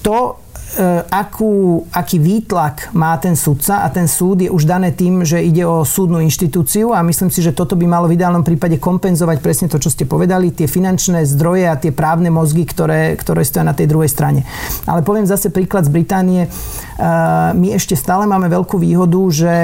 to, 0.00 0.38
e, 0.78 1.02
akú, 1.10 1.82
aký 1.90 2.22
výtlak 2.22 2.94
má 2.94 3.18
ten 3.18 3.34
sudca 3.34 3.82
a 3.82 3.90
ten 3.90 4.06
súd 4.06 4.46
je 4.46 4.50
už 4.54 4.64
dané 4.64 4.94
tým, 4.94 5.26
že 5.26 5.42
ide 5.42 5.66
o 5.66 5.82
súdnu 5.82 6.22
inštitúciu 6.22 6.94
a 6.94 7.02
myslím 7.02 7.28
si, 7.34 7.42
že 7.42 7.50
toto 7.50 7.74
by 7.74 7.84
malo 7.90 8.06
v 8.06 8.14
ideálnom 8.14 8.46
prípade 8.46 8.78
kompenzovať 8.78 9.42
presne 9.42 9.66
to, 9.66 9.82
čo 9.82 9.90
ste 9.90 10.06
povedali, 10.06 10.54
tie 10.54 10.70
finančné 10.70 11.26
zdroje 11.26 11.66
a 11.66 11.76
tie 11.76 11.90
právne 11.90 12.30
mozgy, 12.30 12.62
ktoré, 12.62 13.18
ktoré 13.18 13.42
stojí 13.42 13.66
na 13.66 13.74
tej 13.74 13.90
druhej 13.90 14.08
strane. 14.08 14.46
Ale 14.86 15.02
poviem 15.02 15.26
zase 15.26 15.50
príklad 15.50 15.84
z 15.84 15.92
Británie. 15.92 16.46
E, 16.46 16.48
my 17.52 17.74
ešte 17.74 17.98
stále 17.98 18.24
máme 18.24 18.46
veľkú 18.46 18.78
výhodu, 18.78 19.20
že 19.34 19.54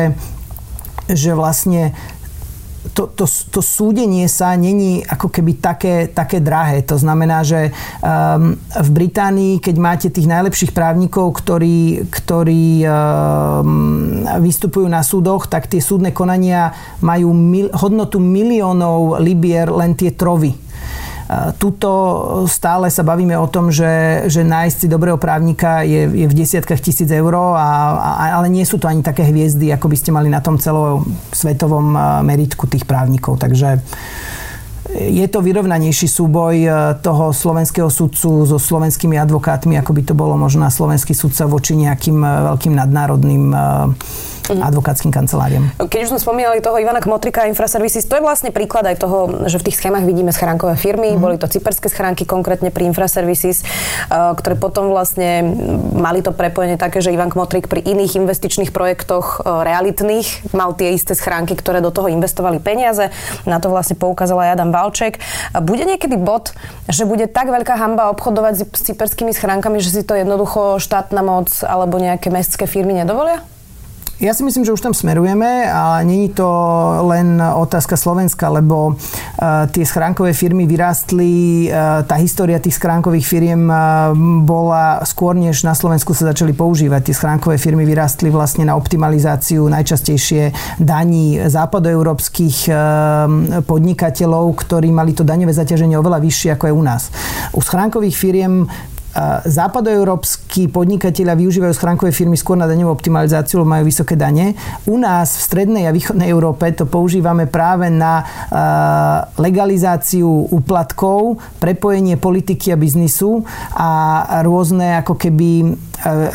že 1.10 1.34
vlastne 1.34 1.92
to, 2.90 3.06
to, 3.14 3.24
to 3.26 3.60
súdenie 3.62 4.26
sa 4.26 4.58
není 4.58 5.06
ako 5.06 5.30
keby 5.30 5.62
také, 5.62 6.10
také 6.10 6.42
drahé. 6.42 6.82
To 6.90 6.98
znamená, 6.98 7.46
že 7.46 7.70
um, 8.02 8.58
v 8.58 8.88
Británii, 8.90 9.62
keď 9.62 9.76
máte 9.78 10.08
tých 10.10 10.26
najlepších 10.26 10.74
právnikov, 10.74 11.30
ktorí, 11.38 12.10
ktorí 12.10 12.82
um, 12.82 14.26
vystupujú 14.42 14.90
na 14.90 15.06
súdoch, 15.06 15.46
tak 15.46 15.70
tie 15.70 15.78
súdne 15.78 16.10
konania 16.10 16.74
majú 16.98 17.30
mil, 17.30 17.70
hodnotu 17.70 18.18
miliónov 18.18 19.22
libier 19.22 19.70
len 19.70 19.94
tie 19.94 20.10
trovy 20.10 20.71
Tuto 21.58 21.90
stále 22.50 22.90
sa 22.90 23.06
bavíme 23.06 23.36
o 23.38 23.46
tom, 23.46 23.70
že, 23.70 24.24
že 24.26 24.42
nájsť 24.42 24.76
si 24.84 24.86
dobrého 24.88 25.18
právnika 25.20 25.86
je, 25.86 26.08
je 26.08 26.26
v 26.26 26.34
desiatkách 26.34 26.80
tisíc 26.80 27.10
eur, 27.10 27.34
a, 27.54 27.96
a, 27.98 28.24
ale 28.40 28.50
nie 28.50 28.66
sú 28.66 28.80
to 28.80 28.88
ani 28.90 29.04
také 29.04 29.28
hviezdy, 29.28 29.70
ako 29.70 29.86
by 29.86 29.96
ste 29.96 30.10
mali 30.10 30.28
na 30.32 30.42
tom 30.42 30.58
celom 30.58 31.04
svetovom 31.32 31.94
meritku 32.26 32.66
tých 32.66 32.84
právnikov. 32.84 33.38
Takže 33.38 33.80
je 34.92 35.26
to 35.30 35.40
vyrovnanejší 35.40 36.10
súboj 36.10 36.68
toho 37.00 37.32
slovenského 37.32 37.88
sudcu 37.88 38.44
so 38.44 38.58
slovenskými 38.60 39.16
advokátmi, 39.16 39.78
ako 39.80 39.92
by 39.94 40.02
to 40.04 40.14
bolo 40.18 40.36
možno 40.36 40.68
slovenský 40.68 41.16
sudca 41.16 41.48
voči 41.48 41.78
nejakým 41.78 42.20
veľkým 42.20 42.74
nadnárodným 42.76 43.54
mm-hmm. 44.48 44.62
advokátskym 44.62 45.10
kanceláriám. 45.14 45.64
Keď 45.78 46.00
už 46.06 46.10
sme 46.16 46.20
spomínali 46.20 46.58
toho 46.58 46.78
Ivana 46.78 46.98
Kmotrika 46.98 47.44
a 47.44 47.50
Infraservices, 47.50 48.06
to 48.06 48.18
je 48.18 48.22
vlastne 48.22 48.50
príklad 48.50 48.86
aj 48.88 48.96
toho, 48.98 49.46
že 49.46 49.62
v 49.62 49.66
tých 49.70 49.78
schémach 49.78 50.02
vidíme 50.02 50.34
schránkové 50.34 50.74
firmy. 50.74 51.14
Mm-hmm. 51.14 51.22
Boli 51.22 51.36
to 51.38 51.46
cyperské 51.46 51.86
schránky, 51.86 52.26
konkrétne 52.26 52.74
pri 52.74 52.90
Infraservices, 52.90 53.62
eh, 53.62 54.32
ktoré 54.34 54.58
potom 54.58 54.90
vlastne 54.90 55.44
mali 55.94 56.24
to 56.24 56.34
prepojenie 56.34 56.76
také, 56.80 56.98
že 56.98 57.14
Ivan 57.14 57.30
Kmotrik 57.30 57.70
pri 57.70 57.84
iných 57.84 58.18
investičných 58.18 58.74
projektoch 58.74 59.42
eh, 59.42 59.66
realitných 59.66 60.54
mal 60.56 60.74
tie 60.74 60.94
isté 60.96 61.14
schránky, 61.14 61.54
ktoré 61.54 61.78
do 61.78 61.94
toho 61.94 62.10
investovali 62.10 62.58
peniaze. 62.58 63.12
Na 63.46 63.62
to 63.62 63.70
vlastne 63.70 63.94
poukázal 63.94 64.38
aj 64.42 64.52
Adam 64.58 64.70
Valček. 64.74 65.22
Bude 65.62 65.86
niekedy 65.86 66.18
bod, 66.18 66.56
že 66.90 67.06
bude 67.06 67.28
tak 67.30 67.52
veľká 67.52 67.78
hamba 67.78 68.10
obchodovať 68.12 68.54
s 68.72 68.80
cyperskými 68.90 69.30
schránkami, 69.30 69.78
že 69.78 69.92
si 69.94 70.02
to 70.02 70.16
jednoducho 70.16 70.80
štátna 70.80 71.20
moc 71.20 71.50
alebo 71.62 72.00
nejaké 72.00 72.32
mestské 72.32 72.64
firmy 72.66 72.96
nedovolia? 72.96 73.44
Ja 74.22 74.38
si 74.38 74.46
myslím, 74.46 74.62
že 74.62 74.70
už 74.70 74.86
tam 74.86 74.94
smerujeme 74.94 75.66
a 75.66 75.98
není 76.06 76.30
to 76.30 76.46
len 77.10 77.42
otázka 77.42 77.98
Slovenska, 77.98 78.54
lebo 78.54 78.94
uh, 78.94 79.66
tie 79.66 79.82
schránkové 79.82 80.30
firmy 80.30 80.62
vyrástli, 80.62 81.66
uh, 81.66 82.06
tá 82.06 82.22
história 82.22 82.62
tých 82.62 82.78
schránkových 82.78 83.26
firiem 83.26 83.66
uh, 83.66 84.14
bola 84.46 85.02
skôr, 85.02 85.34
než 85.34 85.66
na 85.66 85.74
Slovensku 85.74 86.14
sa 86.14 86.30
začali 86.30 86.54
používať. 86.54 87.10
Tie 87.10 87.18
schránkové 87.18 87.58
firmy 87.58 87.82
vyrástli 87.82 88.30
vlastne 88.30 88.62
na 88.62 88.78
optimalizáciu 88.78 89.66
najčastejšie 89.66 90.54
daní 90.78 91.42
západoeurópskych 91.42 92.70
podnikateľov, 93.66 94.44
ktorí 94.54 94.94
mali 94.94 95.18
to 95.18 95.26
daňové 95.26 95.50
zaťaženie 95.50 95.98
oveľa 95.98 96.22
vyššie 96.22 96.54
ako 96.54 96.70
je 96.70 96.74
u 96.78 96.84
nás. 96.86 97.10
U 97.58 97.58
schránkových 97.58 98.14
firiem 98.14 98.70
západoeurópsky 99.44 100.72
podnikatelia 100.72 101.36
využívajú 101.36 101.72
schránkové 101.76 102.16
firmy 102.16 102.36
skôr 102.40 102.56
na 102.56 102.64
daňovú 102.64 102.96
optimalizáciu, 102.96 103.60
lebo 103.60 103.72
majú 103.76 103.84
vysoké 103.84 104.16
dane. 104.16 104.56
U 104.88 104.96
nás 104.96 105.36
v 105.36 105.42
strednej 105.52 105.84
a 105.88 105.92
východnej 105.92 106.32
Európe 106.32 106.64
to 106.72 106.88
používame 106.88 107.44
práve 107.44 107.92
na 107.92 108.24
legalizáciu 109.36 110.48
úplatkov, 110.48 111.38
prepojenie 111.60 112.16
politiky 112.16 112.72
a 112.72 112.80
biznisu 112.80 113.44
a 113.76 113.90
rôzne 114.40 115.04
ako 115.04 115.20
keby 115.20 115.76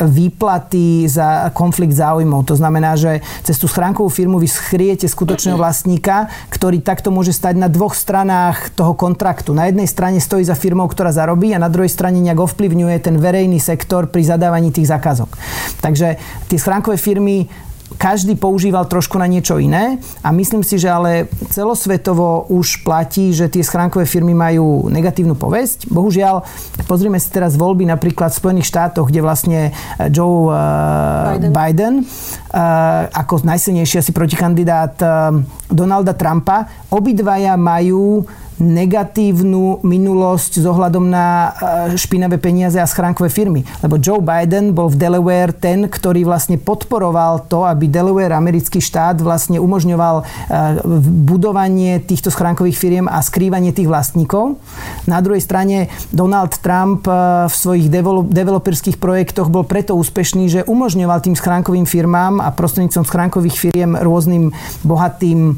výplaty 0.04 1.04
za 1.08 1.52
konflikt 1.52 1.92
záujmov. 1.92 2.48
To 2.48 2.56
znamená, 2.56 2.96
že 2.96 3.20
cez 3.44 3.60
tú 3.60 3.68
schránkovú 3.68 4.08
firmu 4.08 4.40
vy 4.40 4.48
schriete 4.48 5.04
skutočného 5.04 5.60
vlastníka, 5.62 6.32
ktorý 6.48 6.80
takto 6.80 7.12
môže 7.12 7.36
stať 7.36 7.60
na 7.60 7.68
dvoch 7.68 7.92
stranách 7.92 8.72
toho 8.72 8.96
kontraktu. 8.96 9.52
Na 9.52 9.68
jednej 9.68 9.86
strane 9.86 10.18
stojí 10.18 10.44
za 10.44 10.56
firmou, 10.56 10.88
ktorá 10.88 11.12
zarobí 11.12 11.52
a 11.52 11.62
na 11.62 11.68
druhej 11.68 11.92
strane 11.92 12.18
nejak 12.20 12.40
ovplyvňuje 12.40 12.96
ten 13.00 13.16
verejný 13.20 13.60
sektor 13.60 14.08
pri 14.08 14.24
zadávaní 14.24 14.72
tých 14.72 14.88
zákazok. 14.88 15.30
Takže 15.84 16.16
tie 16.48 16.58
schránkové 16.58 16.96
firmy 16.96 17.67
každý 17.98 18.38
používal 18.38 18.86
trošku 18.86 19.18
na 19.18 19.26
niečo 19.26 19.58
iné 19.58 19.98
a 20.22 20.30
myslím 20.30 20.62
si, 20.62 20.78
že 20.78 20.86
ale 20.86 21.26
celosvetovo 21.50 22.46
už 22.46 22.86
platí, 22.86 23.34
že 23.34 23.50
tie 23.50 23.66
schránkové 23.66 24.06
firmy 24.06 24.38
majú 24.38 24.86
negatívnu 24.86 25.34
povesť. 25.34 25.90
Bohužiaľ, 25.90 26.46
pozrime 26.86 27.18
si 27.18 27.28
teraz 27.34 27.58
voľby 27.58 27.90
napríklad 27.90 28.30
v 28.30 28.38
Spojených 28.38 28.70
štátoch, 28.70 29.10
kde 29.10 29.20
vlastne 29.20 29.60
Joe 30.14 30.54
Biden, 31.34 31.50
Biden 31.50 31.94
ako 33.10 33.42
najsilnejší 33.42 33.98
asi 33.98 34.14
protikandidát 34.14 34.94
Donalda 35.68 36.16
Trumpa, 36.16 36.88
obidvaja 36.88 37.56
majú 37.60 38.24
negatívnu 38.58 39.86
minulosť 39.86 40.58
s 40.58 40.64
ohľadom 40.66 41.06
na 41.06 41.26
e, 41.26 41.50
špinavé 41.94 42.42
peniaze 42.42 42.76
a 42.76 42.86
schránkové 42.90 43.30
firmy. 43.30 43.62
Lebo 43.82 44.02
Joe 44.02 44.18
Biden 44.18 44.74
bol 44.74 44.90
v 44.90 44.98
Delaware 44.98 45.54
ten, 45.54 45.86
ktorý 45.86 46.26
vlastne 46.26 46.58
podporoval 46.58 47.46
to, 47.46 47.62
aby 47.62 47.86
Delaware, 47.86 48.34
americký 48.34 48.82
štát, 48.82 49.22
vlastne 49.22 49.62
umožňoval 49.62 50.16
e, 50.18 50.24
budovanie 51.30 52.02
týchto 52.02 52.34
schránkových 52.34 52.78
firiem 52.78 53.06
a 53.06 53.22
skrývanie 53.22 53.70
tých 53.70 53.86
vlastníkov. 53.86 54.58
Na 55.06 55.22
druhej 55.22 55.42
strane 55.42 55.86
Donald 56.10 56.58
Trump 56.58 57.06
e, 57.06 57.14
v 57.46 57.54
svojich 57.54 57.86
developerských 58.26 58.98
projektoch 58.98 59.54
bol 59.54 59.62
preto 59.62 59.94
úspešný, 59.94 60.44
že 60.50 60.66
umožňoval 60.66 61.22
tým 61.22 61.38
schránkovým 61.38 61.86
firmám 61.86 62.42
a 62.42 62.50
prostredníctvom 62.50 63.06
schránkových 63.06 63.70
firiem 63.70 63.94
rôznym 63.94 64.50
bohatým 64.82 65.57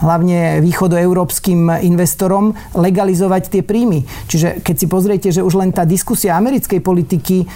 hlavne 0.00 0.64
východoeurópskym 0.64 1.84
investorom 1.84 2.56
legalizovať 2.72 3.42
tie 3.52 3.62
príjmy. 3.62 4.08
Čiže 4.26 4.64
keď 4.64 4.74
si 4.76 4.86
pozriete, 4.88 5.28
že 5.28 5.44
už 5.44 5.60
len 5.60 5.70
tá 5.70 5.84
diskusia 5.84 6.34
americkej 6.40 6.80
politiky 6.80 7.44
eh, 7.44 7.48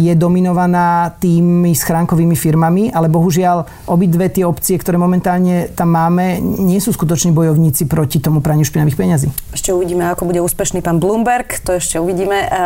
je 0.00 0.12
dominovaná 0.16 1.12
tými 1.20 1.76
schránkovými 1.76 2.34
firmami, 2.34 2.90
ale 2.90 3.12
bohužiaľ 3.12 3.88
obidve 3.88 4.32
tie 4.32 4.48
opcie, 4.48 4.80
ktoré 4.80 4.96
momentálne 4.96 5.70
tam 5.76 5.92
máme, 5.92 6.40
nie 6.40 6.80
sú 6.80 6.96
skutoční 6.96 7.36
bojovníci 7.36 7.84
proti 7.84 8.18
tomu 8.18 8.40
praniu 8.40 8.64
špinavých 8.64 8.96
peňazí. 8.96 9.28
Ešte 9.52 9.70
uvidíme, 9.70 10.08
ako 10.08 10.26
bude 10.26 10.40
úspešný 10.40 10.80
pán 10.80 10.98
Bloomberg, 10.98 11.60
to 11.60 11.76
ešte 11.76 12.00
uvidíme. 12.00 12.48
Eh, 12.48 12.58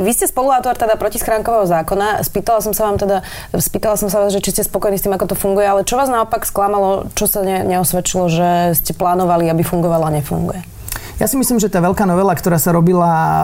vy 0.00 0.10
ste 0.16 0.26
spoluautor 0.26 0.74
teda 0.80 0.96
protischránkového 0.96 1.68
zákona. 1.68 2.24
Spýtala 2.24 2.64
som 2.64 2.72
sa 2.72 2.88
vám 2.88 2.96
teda, 2.96 3.20
spýtala 3.52 4.00
som 4.00 4.08
sa 4.08 4.24
vás, 4.24 4.32
že 4.32 4.40
či 4.40 4.56
ste 4.56 4.62
spokojní 4.64 4.96
s 4.96 5.04
tým, 5.04 5.12
ako 5.12 5.34
to 5.34 5.36
funguje, 5.36 5.68
ale 5.68 5.84
čo 5.84 6.00
vás 6.00 6.08
naopak 6.08 6.48
sklamalo, 6.48 7.12
čo 7.12 7.28
sa 7.28 7.44
ne, 7.44 7.66
neosvedčilo, 7.66 8.24
že 8.32 8.61
ste 8.70 8.94
plánovali, 8.94 9.50
aby 9.50 9.66
fungovala, 9.66 10.14
nefunguje? 10.14 10.72
Ja 11.22 11.30
si 11.30 11.38
myslím, 11.38 11.62
že 11.62 11.70
tá 11.70 11.78
veľká 11.78 12.02
novela, 12.02 12.34
ktorá 12.34 12.58
sa 12.58 12.74
robila 12.74 13.06
e, 13.14 13.34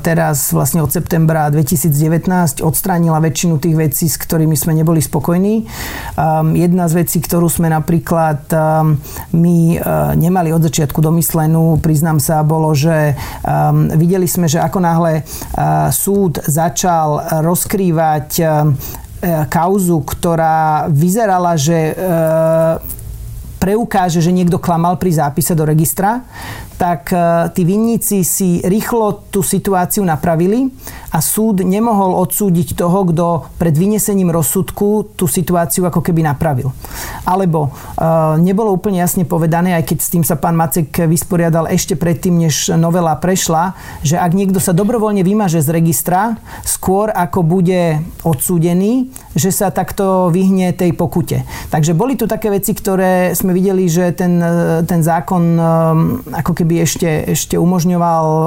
teraz 0.00 0.56
vlastne 0.56 0.80
od 0.80 0.88
septembra 0.88 1.52
2019, 1.52 2.64
odstránila 2.64 3.20
väčšinu 3.20 3.60
tých 3.60 3.76
vecí, 3.76 4.08
s 4.08 4.16
ktorými 4.16 4.56
sme 4.56 4.72
neboli 4.72 5.04
spokojní. 5.04 5.68
Um, 6.16 6.56
jedna 6.56 6.88
z 6.88 7.04
vecí, 7.04 7.20
ktorú 7.20 7.52
sme 7.52 7.68
napríklad 7.68 8.40
um, 8.56 8.96
my 9.36 9.76
uh, 9.76 10.16
nemali 10.16 10.48
od 10.54 10.64
začiatku 10.64 11.04
domyslenú, 11.04 11.76
priznám 11.76 12.24
sa, 12.24 12.40
bolo, 12.40 12.72
že 12.72 13.12
um, 13.44 13.92
videli 13.92 14.24
sme, 14.24 14.48
že 14.48 14.62
ako 14.62 14.78
náhle 14.80 15.20
uh, 15.20 15.92
súd 15.92 16.40
začal 16.40 17.42
rozkrývať 17.44 18.28
kauzu, 19.48 20.04
ktorá 20.06 20.86
vyzerala, 20.92 21.56
že 21.56 21.96
preukáže, 23.66 24.22
že 24.22 24.30
niekto 24.30 24.62
klamal 24.62 24.94
pri 24.94 25.10
zápise 25.10 25.58
do 25.58 25.66
registra, 25.66 26.22
tak 26.78 27.10
e, 27.10 27.50
tí 27.50 27.66
vinníci 27.66 28.22
si 28.22 28.62
rýchlo 28.62 29.26
tú 29.26 29.42
situáciu 29.42 30.06
napravili 30.06 30.70
a 31.16 31.24
súd 31.24 31.64
nemohol 31.64 32.12
odsúdiť 32.22 32.78
toho, 32.78 33.08
kto 33.10 33.26
pred 33.58 33.72
vynesením 33.72 34.28
rozsudku 34.28 35.16
tú 35.18 35.24
situáciu 35.24 35.88
ako 35.88 36.04
keby 36.04 36.22
napravil. 36.22 36.70
Alebo 37.26 37.72
e, 37.98 38.04
nebolo 38.44 38.70
úplne 38.70 39.02
jasne 39.02 39.26
povedané, 39.26 39.74
aj 39.74 39.90
keď 39.90 39.98
s 39.98 40.12
tým 40.12 40.22
sa 40.22 40.38
pán 40.38 40.54
Macek 40.54 41.08
vysporiadal 41.10 41.66
ešte 41.72 41.98
predtým, 41.98 42.46
než 42.46 42.70
novela 42.78 43.18
prešla, 43.18 43.74
že 44.06 44.14
ak 44.14 44.30
niekto 44.30 44.62
sa 44.62 44.70
dobrovoľne 44.70 45.26
vymaže 45.26 45.58
z 45.58 45.74
registra, 45.74 46.38
skôr 46.62 47.10
ako 47.10 47.42
bude 47.42 48.04
odsúdený, 48.22 49.10
že 49.34 49.50
sa 49.50 49.74
takto 49.74 50.30
vyhne 50.30 50.70
tej 50.70 50.94
pokute. 50.94 51.42
Takže 51.74 51.98
boli 51.98 52.14
tu 52.14 52.30
také 52.30 52.52
veci, 52.52 52.76
ktoré 52.76 53.34
sme 53.34 53.50
videli, 53.50 53.90
že 53.90 54.14
ten, 54.14 54.38
e, 54.38 54.86
ten 54.86 55.02
zákon 55.02 55.58
ako 56.30 56.52
keby 56.52 56.76
by 56.76 56.82
ešte, 56.82 57.10
ešte 57.32 57.54
umožňoval 57.56 58.26
eh, 58.26 58.46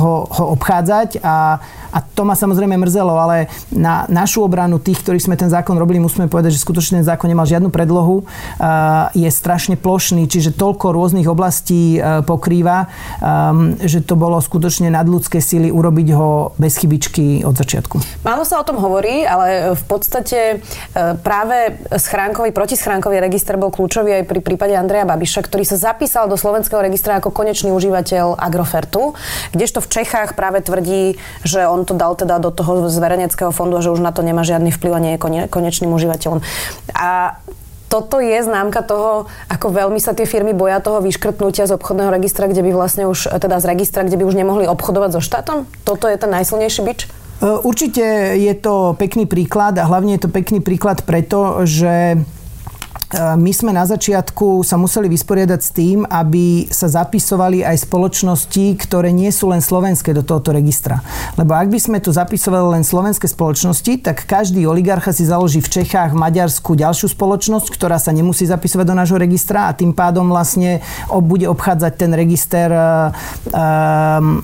ho, 0.00 0.14
ho 0.26 0.44
obchádzať 0.58 1.22
a, 1.22 1.60
a 1.94 2.02
to 2.02 2.26
ma 2.26 2.34
samozrejme 2.34 2.74
mrzelo, 2.74 3.14
ale 3.14 3.46
na 3.70 4.10
našu 4.10 4.42
obranu 4.42 4.82
tých, 4.82 5.06
ktorí 5.06 5.22
sme 5.22 5.38
ten 5.38 5.46
zákon 5.46 5.78
robili, 5.78 6.02
musíme 6.02 6.26
povedať, 6.26 6.58
že 6.58 6.66
skutočne 6.66 7.00
ten 7.00 7.06
zákon 7.06 7.30
nemal 7.30 7.46
žiadnu 7.46 7.70
predlohu, 7.70 8.26
eh, 8.26 9.14
je 9.14 9.30
strašne 9.30 9.78
plošný, 9.78 10.26
čiže 10.26 10.50
toľko 10.58 10.90
rôznych 10.90 11.30
oblastí 11.30 12.02
eh, 12.02 12.26
pokrýva, 12.26 12.90
že 13.84 14.00
to 14.02 14.16
bolo 14.16 14.40
skutočne 14.40 14.88
nadľudské 14.90 15.38
síly 15.38 15.68
urobiť 15.68 16.08
ho 16.16 16.56
bez 16.56 16.80
chybičky 16.80 17.44
od 17.46 17.54
začiatku. 17.54 18.24
Málo 18.26 18.42
sa 18.42 18.58
o 18.58 18.64
tom 18.66 18.80
hovorí, 18.80 19.22
ale 19.22 19.76
v 19.76 19.84
podstate 19.84 20.64
práve 21.22 21.78
schránkový, 21.94 22.50
protischránkový 22.50 23.20
register 23.20 23.60
bol 23.60 23.70
kľúčový 23.70 24.22
aj 24.22 24.24
pri 24.26 24.40
prípade 24.40 24.74
Andreja 24.74 25.04
Babiša, 25.04 25.44
ktorý 25.44 25.62
sa 25.68 25.76
zapísal 25.76 26.26
do 26.26 26.40
slovenského 26.40 26.80
registra 26.80 27.20
ako 27.20 27.30
konečný 27.30 27.70
užívateľ 27.70 28.40
Agrofertu, 28.40 29.14
kdežto 29.52 29.84
v 29.84 29.90
Čechách 30.00 30.34
práve 30.34 30.64
tvrdí, 30.64 31.20
že 31.44 31.68
on 31.68 31.83
to 31.84 31.94
dal 31.94 32.16
teda 32.18 32.40
do 32.40 32.50
toho 32.50 32.88
zverejneckého 32.88 33.52
fondu 33.52 33.80
že 33.80 33.92
už 33.92 34.00
na 34.00 34.10
to 34.10 34.24
nemá 34.24 34.42
žiadny 34.42 34.72
vplyv 34.72 34.92
a 34.92 35.00
nie 35.00 35.12
je 35.16 35.48
konečným 35.48 35.92
užívateľom. 35.92 36.40
A 36.96 37.38
toto 37.94 38.18
je 38.18 38.34
známka 38.42 38.82
toho, 38.82 39.30
ako 39.46 39.70
veľmi 39.70 40.02
sa 40.02 40.18
tie 40.18 40.26
firmy 40.26 40.50
boja 40.50 40.82
toho 40.82 40.98
vyškrtnutia 40.98 41.70
z 41.70 41.78
obchodného 41.78 42.10
registra, 42.10 42.50
kde 42.50 42.66
by 42.66 42.74
vlastne 42.74 43.06
už, 43.06 43.30
teda 43.38 43.62
z 43.62 43.70
registra, 43.70 44.02
kde 44.02 44.18
by 44.18 44.24
už 44.26 44.34
nemohli 44.34 44.66
obchodovať 44.66 45.10
so 45.14 45.22
štátom? 45.22 45.62
Toto 45.86 46.10
je 46.10 46.18
ten 46.18 46.26
najsilnejší 46.34 46.80
bič? 46.82 47.06
E, 47.06 47.10
určite 47.62 48.34
je 48.34 48.54
to 48.58 48.98
pekný 48.98 49.30
príklad 49.30 49.78
a 49.78 49.86
hlavne 49.86 50.18
je 50.18 50.26
to 50.26 50.30
pekný 50.32 50.58
príklad 50.58 51.06
preto, 51.06 51.62
že 51.62 52.18
my 53.14 53.52
sme 53.52 53.70
na 53.70 53.84
začiatku 53.84 54.64
sa 54.64 54.80
museli 54.80 55.06
vysporiadať 55.12 55.60
s 55.60 55.70
tým, 55.70 55.98
aby 56.08 56.66
sa 56.72 56.88
zapisovali 56.88 57.62
aj 57.62 57.86
spoločnosti, 57.86 58.64
ktoré 58.80 59.12
nie 59.12 59.28
sú 59.30 59.52
len 59.52 59.60
slovenské 59.60 60.16
do 60.16 60.24
tohoto 60.24 60.50
registra. 60.50 61.04
Lebo 61.36 61.54
ak 61.54 61.68
by 61.68 61.78
sme 61.78 61.98
tu 62.00 62.10
zapisovali 62.10 62.80
len 62.80 62.84
slovenské 62.86 63.28
spoločnosti, 63.28 64.02
tak 64.02 64.24
každý 64.24 64.66
oligarcha 64.66 65.12
si 65.12 65.28
založí 65.28 65.60
v 65.60 65.82
Čechách, 65.82 66.16
v 66.16 66.20
Maďarsku 66.20 66.74
ďalšiu 66.74 67.12
spoločnosť, 67.12 67.68
ktorá 67.70 68.00
sa 68.00 68.10
nemusí 68.10 68.48
zapisovať 68.48 68.86
do 68.88 68.98
nášho 68.98 69.18
registra 69.20 69.70
a 69.70 69.76
tým 69.76 69.92
pádom 69.92 70.26
vlastne 70.26 70.80
bude 71.10 71.46
obchádzať 71.46 71.92
ten 71.94 72.10
register 72.16 72.68
um, 73.52 74.42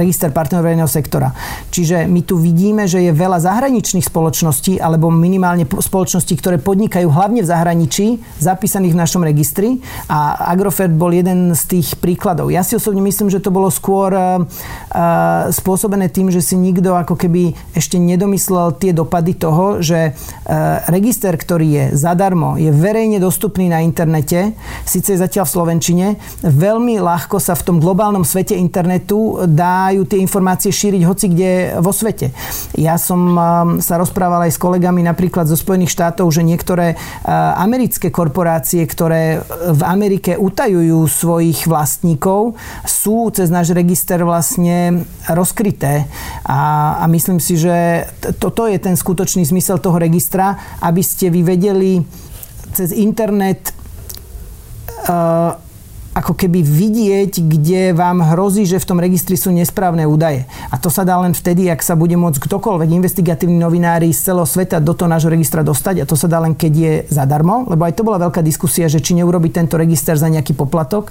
register 0.00 0.32
partnerov 0.32 0.64
verejného 0.64 0.90
sektora. 0.90 1.30
Čiže 1.68 2.08
my 2.08 2.20
tu 2.24 2.40
vidíme, 2.40 2.88
že 2.88 3.04
je 3.04 3.12
veľa 3.12 3.42
zahraničných 3.42 4.06
spoločností 4.06 4.80
alebo 4.80 5.12
minimálne 5.12 5.68
spoločností, 5.68 6.34
ktoré 6.40 6.56
podnikajú 6.56 7.10
hlavne 7.10 7.44
v 7.44 7.50
zahraničí, 7.50 8.06
zapísaných 8.40 8.94
v 8.96 9.00
našom 9.04 9.22
registri 9.22 9.82
a 10.08 10.50
Agrofert 10.50 10.94
bol 10.94 11.12
jeden 11.12 11.52
z 11.52 11.62
tých 11.78 12.00
príkladov. 12.00 12.48
Ja 12.48 12.64
si 12.64 12.74
osobne 12.74 13.04
myslím, 13.04 13.28
že 13.28 13.42
to 13.42 13.52
bolo 13.52 13.68
skôr 13.68 14.10
uh, 14.12 14.42
spôsobené 15.52 16.08
tým, 16.08 16.32
že 16.32 16.40
si 16.40 16.56
nikto 16.56 16.96
ako 16.96 17.14
keby 17.14 17.54
ešte 17.76 18.00
nedomyslel 18.00 18.76
tie 18.80 18.90
dopady 18.96 19.36
toho, 19.36 19.80
že 19.80 20.12
register, 20.90 21.34
ktorý 21.34 21.66
je 21.70 21.84
zadarmo, 21.96 22.58
je 22.58 22.70
verejne 22.74 23.22
dostupný 23.22 23.70
na 23.70 23.80
internete, 23.80 24.52
síce 24.84 25.14
je 25.14 25.22
zatiaľ 25.22 25.46
v 25.46 25.54
Slovenčine, 25.54 26.06
veľmi 26.42 26.98
ľahko 26.98 27.38
sa 27.38 27.54
v 27.54 27.64
tom 27.66 27.76
globálnom 27.78 28.26
svete 28.26 28.58
internetu 28.58 29.46
dajú 29.50 30.06
tie 30.06 30.22
informácie 30.22 30.70
šíriť 30.70 31.02
hoci 31.04 31.26
kde 31.30 31.50
vo 31.82 31.90
svete. 31.90 32.30
Ja 32.78 32.96
som 32.96 33.34
sa 33.82 33.98
rozprával 33.98 34.46
aj 34.46 34.54
s 34.54 34.62
kolegami 34.62 35.02
napríklad 35.02 35.50
zo 35.50 35.58
Spojených 35.58 35.92
štátov, 35.92 36.30
že 36.30 36.46
niektoré 36.46 36.94
americké 37.58 38.14
korporácie, 38.14 38.86
ktoré 38.86 39.42
v 39.74 39.82
Amerike 39.82 40.38
utajujú 40.38 41.06
svojich 41.10 41.66
vlastníkov, 41.66 42.54
sú 42.86 43.28
cez 43.34 43.50
náš 43.50 43.74
register 43.74 44.22
vlastne 44.22 45.04
rozkryté. 45.26 46.06
A, 46.46 47.02
a 47.02 47.04
myslím 47.10 47.42
si, 47.42 47.58
že 47.58 48.06
toto 48.38 48.70
je 48.70 48.78
ten 48.78 48.94
skutočný 48.94 49.42
zmysel 49.42 49.82
toho 49.82 49.98
registra, 49.98 50.78
aby 50.80 51.02
ste 51.02 51.28
vy 51.28 51.42
vedeli 51.42 52.00
cez 52.70 52.94
internet 52.94 53.74
uh, 55.10 55.69
ako 56.20 56.36
keby 56.36 56.60
vidieť, 56.60 57.32
kde 57.40 57.96
vám 57.96 58.20
hrozí, 58.20 58.68
že 58.68 58.76
v 58.76 58.88
tom 58.92 58.98
registri 59.00 59.40
sú 59.40 59.48
nesprávne 59.56 60.04
údaje. 60.04 60.44
A 60.68 60.76
to 60.76 60.92
sa 60.92 61.08
dá 61.08 61.16
len 61.16 61.32
vtedy, 61.32 61.72
ak 61.72 61.80
sa 61.80 61.96
bude 61.96 62.12
môcť 62.20 62.36
ktokoľvek 62.36 62.92
investigatívni 62.92 63.56
novinári 63.56 64.12
z 64.12 64.28
celého 64.28 64.44
sveta 64.44 64.84
do 64.84 64.92
toho 64.92 65.08
nášho 65.08 65.32
registra 65.32 65.64
dostať 65.64 66.04
a 66.04 66.08
to 66.08 66.20
sa 66.20 66.28
dá 66.28 66.44
len, 66.44 66.52
keď 66.52 66.72
je 66.76 66.92
zadarmo, 67.08 67.64
lebo 67.72 67.88
aj 67.88 67.96
to 67.96 68.04
bola 68.04 68.20
veľká 68.20 68.44
diskusia, 68.44 68.92
že 68.92 69.00
či 69.00 69.16
neurobiť 69.16 69.64
tento 69.64 69.80
register 69.80 70.12
za 70.20 70.28
nejaký 70.28 70.52
poplatok 70.52 71.08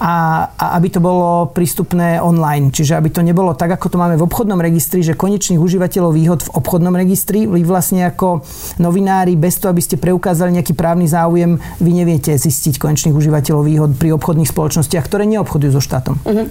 a, 0.00 0.46
a 0.54 0.64
aby 0.78 0.88
to 0.90 1.00
bolo 1.02 1.50
prístupné 1.50 2.18
online. 2.18 2.70
Čiže 2.74 2.98
aby 2.98 3.10
to 3.10 3.22
nebolo 3.22 3.54
tak, 3.54 3.74
ako 3.74 3.94
to 3.94 3.96
máme 4.00 4.16
v 4.18 4.26
obchodnom 4.26 4.58
registri, 4.58 5.02
že 5.02 5.18
konečných 5.18 5.60
užívateľov 5.60 6.12
výhod 6.14 6.40
v 6.46 6.52
obchodnom 6.54 6.94
registri, 6.94 7.46
vy 7.46 7.62
vlastne 7.62 8.06
ako 8.08 8.42
novinári, 8.82 9.38
bez 9.38 9.58
toho, 9.58 9.74
aby 9.74 9.82
ste 9.82 10.00
preukázali 10.00 10.54
nejaký 10.56 10.74
právny 10.74 11.06
záujem, 11.06 11.58
vy 11.78 11.90
neviete 11.90 12.34
zistiť 12.34 12.78
konečných 12.78 13.14
užívateľov 13.14 13.62
výhod 13.66 13.90
pri 13.98 14.14
obchodných 14.16 14.50
spoločnostiach, 14.50 15.04
ktoré 15.06 15.26
neobchodujú 15.28 15.70
so 15.74 15.82
štátom. 15.82 16.14
Uh-huh. 16.22 16.46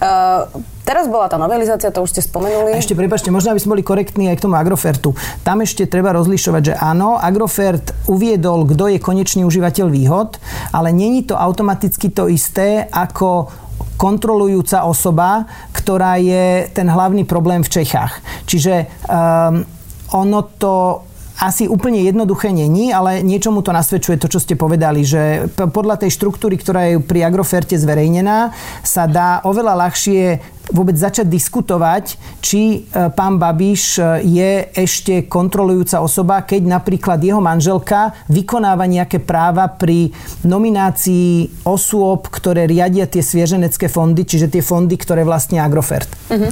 Uh... 0.00 0.75
Teraz 0.86 1.10
bola 1.10 1.26
tá 1.26 1.34
novelizácia, 1.34 1.90
to 1.90 2.06
už 2.06 2.14
ste 2.14 2.22
spomenuli. 2.22 2.70
A 2.70 2.78
ešte, 2.78 2.94
prepačte, 2.94 3.34
možno 3.34 3.50
aby 3.50 3.58
sme 3.58 3.74
boli 3.74 3.82
korektní 3.82 4.30
aj 4.30 4.38
k 4.38 4.44
tomu 4.46 4.54
Agrofertu. 4.54 5.18
Tam 5.42 5.58
ešte 5.58 5.82
treba 5.90 6.14
rozlišovať, 6.14 6.62
že 6.62 6.74
áno, 6.78 7.18
Agrofert 7.18 7.90
uviedol, 8.06 8.70
kto 8.70 8.94
je 8.94 9.02
konečný 9.02 9.42
užívateľ 9.42 9.90
výhod, 9.90 10.38
ale 10.70 10.94
není 10.94 11.26
to 11.26 11.34
automaticky 11.34 12.14
to 12.14 12.30
isté 12.30 12.86
ako 12.94 13.50
kontrolujúca 13.98 14.86
osoba, 14.86 15.50
ktorá 15.74 16.22
je 16.22 16.70
ten 16.70 16.86
hlavný 16.86 17.26
problém 17.26 17.66
v 17.66 17.82
Čechách. 17.82 18.22
Čiže 18.46 18.86
um, 19.10 19.66
ono 20.14 20.40
to 20.54 21.02
asi 21.36 21.68
úplne 21.68 22.00
jednoduché 22.00 22.48
není, 22.48 22.88
ale 22.96 23.20
niečomu 23.20 23.60
to 23.60 23.68
nasvedčuje 23.68 24.16
to, 24.16 24.32
čo 24.32 24.40
ste 24.40 24.56
povedali, 24.56 25.04
že 25.04 25.52
podľa 25.52 26.00
tej 26.00 26.10
štruktúry, 26.16 26.56
ktorá 26.56 26.88
je 26.88 27.04
pri 27.04 27.28
Agroferte 27.28 27.76
zverejnená, 27.76 28.56
sa 28.80 29.04
dá 29.04 29.44
oveľa 29.44 29.76
ľahšie 29.84 30.40
vôbec 30.70 30.98
začať 30.98 31.30
diskutovať, 31.30 32.18
či 32.42 32.86
e, 32.86 33.08
pán 33.14 33.38
Babiš 33.38 33.82
e, 33.98 34.02
je 34.26 34.50
ešte 34.74 35.30
kontrolujúca 35.30 36.02
osoba, 36.02 36.42
keď 36.42 36.66
napríklad 36.66 37.22
jeho 37.22 37.38
manželka 37.38 38.14
vykonáva 38.26 38.90
nejaké 38.90 39.22
práva 39.22 39.70
pri 39.70 40.10
nominácii 40.42 41.62
osôb, 41.62 42.26
ktoré 42.26 42.66
riadia 42.66 43.06
tie 43.06 43.22
svieženecké 43.22 43.86
fondy, 43.86 44.26
čiže 44.26 44.50
tie 44.50 44.62
fondy, 44.62 44.98
ktoré 44.98 45.22
vlastne 45.22 45.62
Agrofert. 45.62 46.10
Uh-huh. 46.26 46.50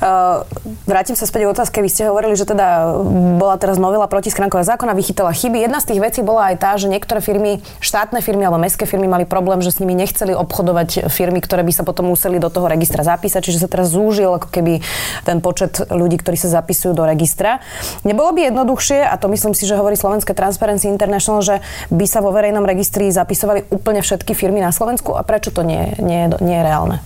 Uh, 0.00 0.46
vrátim 0.88 1.18
sa 1.18 1.28
späť 1.28 1.44
k 1.44 1.52
otázke. 1.52 1.76
Vy 1.84 1.90
ste 1.92 2.08
hovorili, 2.08 2.32
že 2.38 2.48
teda 2.48 2.96
bola 3.36 3.60
teraz 3.60 3.76
novela 3.76 4.08
proti 4.08 4.32
skránkového 4.32 4.64
zákona, 4.64 4.96
vychytala 4.96 5.34
chyby. 5.34 5.66
Jedna 5.66 5.82
z 5.82 5.92
tých 5.92 6.00
vecí 6.00 6.20
bola 6.24 6.54
aj 6.54 6.56
tá, 6.56 6.72
že 6.80 6.88
niektoré 6.88 7.20
firmy, 7.20 7.60
štátne 7.82 8.24
firmy 8.24 8.48
alebo 8.48 8.62
mestské 8.62 8.88
firmy 8.88 9.10
mali 9.10 9.28
problém, 9.28 9.60
že 9.60 9.74
s 9.74 9.80
nimi 9.82 9.92
nechceli 9.92 10.32
obchodovať 10.32 11.10
firmy, 11.12 11.44
ktoré 11.44 11.66
by 11.66 11.72
sa 11.74 11.82
potom 11.84 12.08
museli 12.08 12.40
do 12.40 12.48
toho 12.48 12.70
registra 12.70 13.04
zapísať 13.04 13.39
čiže 13.40 13.64
sa 13.64 13.68
teraz 13.68 13.92
zúžil 13.92 14.30
ako 14.30 14.48
keby 14.48 14.84
ten 15.24 15.40
počet 15.40 15.84
ľudí, 15.88 16.16
ktorí 16.20 16.36
sa 16.36 16.48
zapisujú 16.62 16.92
do 16.96 17.04
registra. 17.04 17.60
Nebolo 18.06 18.32
by 18.36 18.52
jednoduchšie, 18.52 19.04
a 19.04 19.14
to 19.20 19.28
myslím 19.28 19.52
si, 19.52 19.68
že 19.68 19.76
hovorí 19.76 19.96
Slovenské 19.96 20.32
Transparency 20.32 20.88
International, 20.88 21.44
že 21.44 21.64
by 21.92 22.06
sa 22.08 22.24
vo 22.24 22.32
verejnom 22.32 22.64
registri 22.64 23.12
zapisovali 23.12 23.68
úplne 23.72 24.00
všetky 24.00 24.32
firmy 24.32 24.62
na 24.62 24.72
Slovensku 24.72 25.16
a 25.16 25.24
prečo 25.26 25.52
to 25.52 25.66
nie, 25.66 25.96
nie, 25.98 26.30
nie 26.40 26.56
je 26.60 26.64
reálne? 26.64 26.96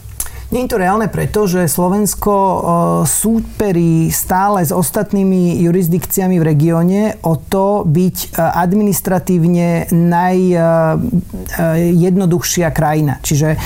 Nie 0.52 0.68
je 0.68 0.76
to 0.76 0.76
reálne 0.76 1.08
preto, 1.08 1.48
že 1.48 1.64
Slovensko 1.64 2.34
e, 2.36 2.58
súperí 3.08 4.12
stále 4.12 4.60
s 4.60 4.76
ostatnými 4.76 5.56
jurisdikciami 5.64 6.36
v 6.36 6.44
regióne 6.44 7.16
o 7.24 7.40
to 7.40 7.88
byť 7.88 8.36
e, 8.36 8.36
administratívne 8.36 9.88
najjednoduchšia 9.88 12.68
krajina. 12.76 13.24
Čiže 13.24 13.56
e, 13.56 13.58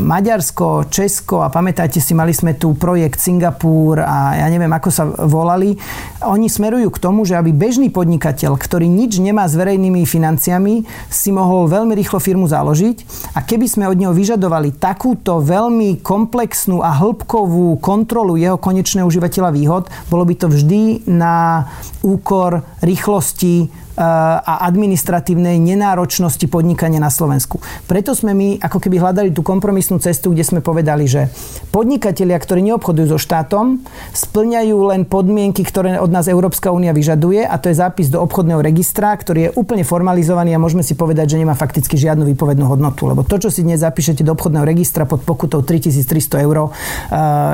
Maďarsko, 0.00 0.88
Česko 0.88 1.44
a 1.44 1.52
pamätáte 1.52 2.00
si, 2.00 2.16
mali 2.16 2.32
sme 2.32 2.56
tu 2.56 2.72
projekt 2.72 3.20
Singapur 3.20 4.00
a 4.00 4.40
ja 4.40 4.48
neviem, 4.48 4.72
ako 4.72 4.88
sa 4.88 5.04
volali. 5.04 5.76
Oni 6.24 6.48
smerujú 6.48 6.96
k 6.96 7.02
tomu, 7.02 7.28
že 7.28 7.36
aby 7.36 7.52
bežný 7.52 7.92
podnikateľ, 7.92 8.56
ktorý 8.56 8.88
nič 8.88 9.20
nemá 9.20 9.44
s 9.44 9.52
verejnými 9.52 10.08
financiami, 10.08 10.80
si 11.12 11.28
mohol 11.28 11.68
veľmi 11.68 11.92
rýchlo 11.92 12.24
firmu 12.24 12.48
založiť 12.48 13.04
a 13.36 13.44
keby 13.44 13.68
sme 13.68 13.84
od 13.84 14.00
neho 14.00 14.16
vyžadovali 14.16 14.80
takúto 14.80 15.44
veľmi 15.44 16.05
komplexnú 16.06 16.86
a 16.86 16.94
hĺbkovú 16.94 17.82
kontrolu 17.82 18.38
jeho 18.38 18.54
konečného 18.54 19.10
užívateľa 19.10 19.50
výhod, 19.50 19.90
bolo 20.06 20.22
by 20.22 20.38
to 20.38 20.46
vždy 20.46 21.02
na 21.10 21.66
úkor 22.06 22.62
rýchlosti 22.78 23.66
a 23.96 24.68
administratívnej 24.68 25.56
nenáročnosti 25.56 26.44
podnikania 26.52 27.00
na 27.00 27.08
Slovensku. 27.08 27.58
Preto 27.88 28.12
sme 28.12 28.36
my 28.36 28.48
ako 28.60 28.78
keby 28.78 29.00
hľadali 29.00 29.32
tú 29.32 29.40
kompromisnú 29.40 29.96
cestu, 29.98 30.36
kde 30.36 30.44
sme 30.44 30.60
povedali, 30.60 31.08
že 31.08 31.32
podnikatelia, 31.72 32.36
ktorí 32.36 32.60
neobchodujú 32.68 33.16
so 33.16 33.18
štátom, 33.18 33.80
splňajú 34.12 34.76
len 34.92 35.08
podmienky, 35.08 35.64
ktoré 35.64 35.96
od 35.96 36.12
nás 36.12 36.28
Európska 36.28 36.68
únia 36.72 36.92
vyžaduje 36.92 37.44
a 37.48 37.56
to 37.56 37.72
je 37.72 37.80
zápis 37.80 38.12
do 38.12 38.20
obchodného 38.20 38.60
registra, 38.60 39.16
ktorý 39.16 39.48
je 39.48 39.54
úplne 39.56 39.82
formalizovaný 39.82 40.52
a 40.52 40.62
môžeme 40.62 40.84
si 40.84 40.92
povedať, 40.92 41.36
že 41.36 41.40
nemá 41.40 41.56
fakticky 41.56 41.96
žiadnu 41.96 42.28
výpovednú 42.36 42.68
hodnotu, 42.68 43.08
lebo 43.08 43.24
to, 43.24 43.40
čo 43.40 43.48
si 43.48 43.64
dnes 43.64 43.80
zapíšete 43.80 44.20
do 44.20 44.36
obchodného 44.36 44.68
registra 44.68 45.08
pod 45.08 45.24
pokutou 45.24 45.64
3300 45.64 46.44
eur, 46.44 46.68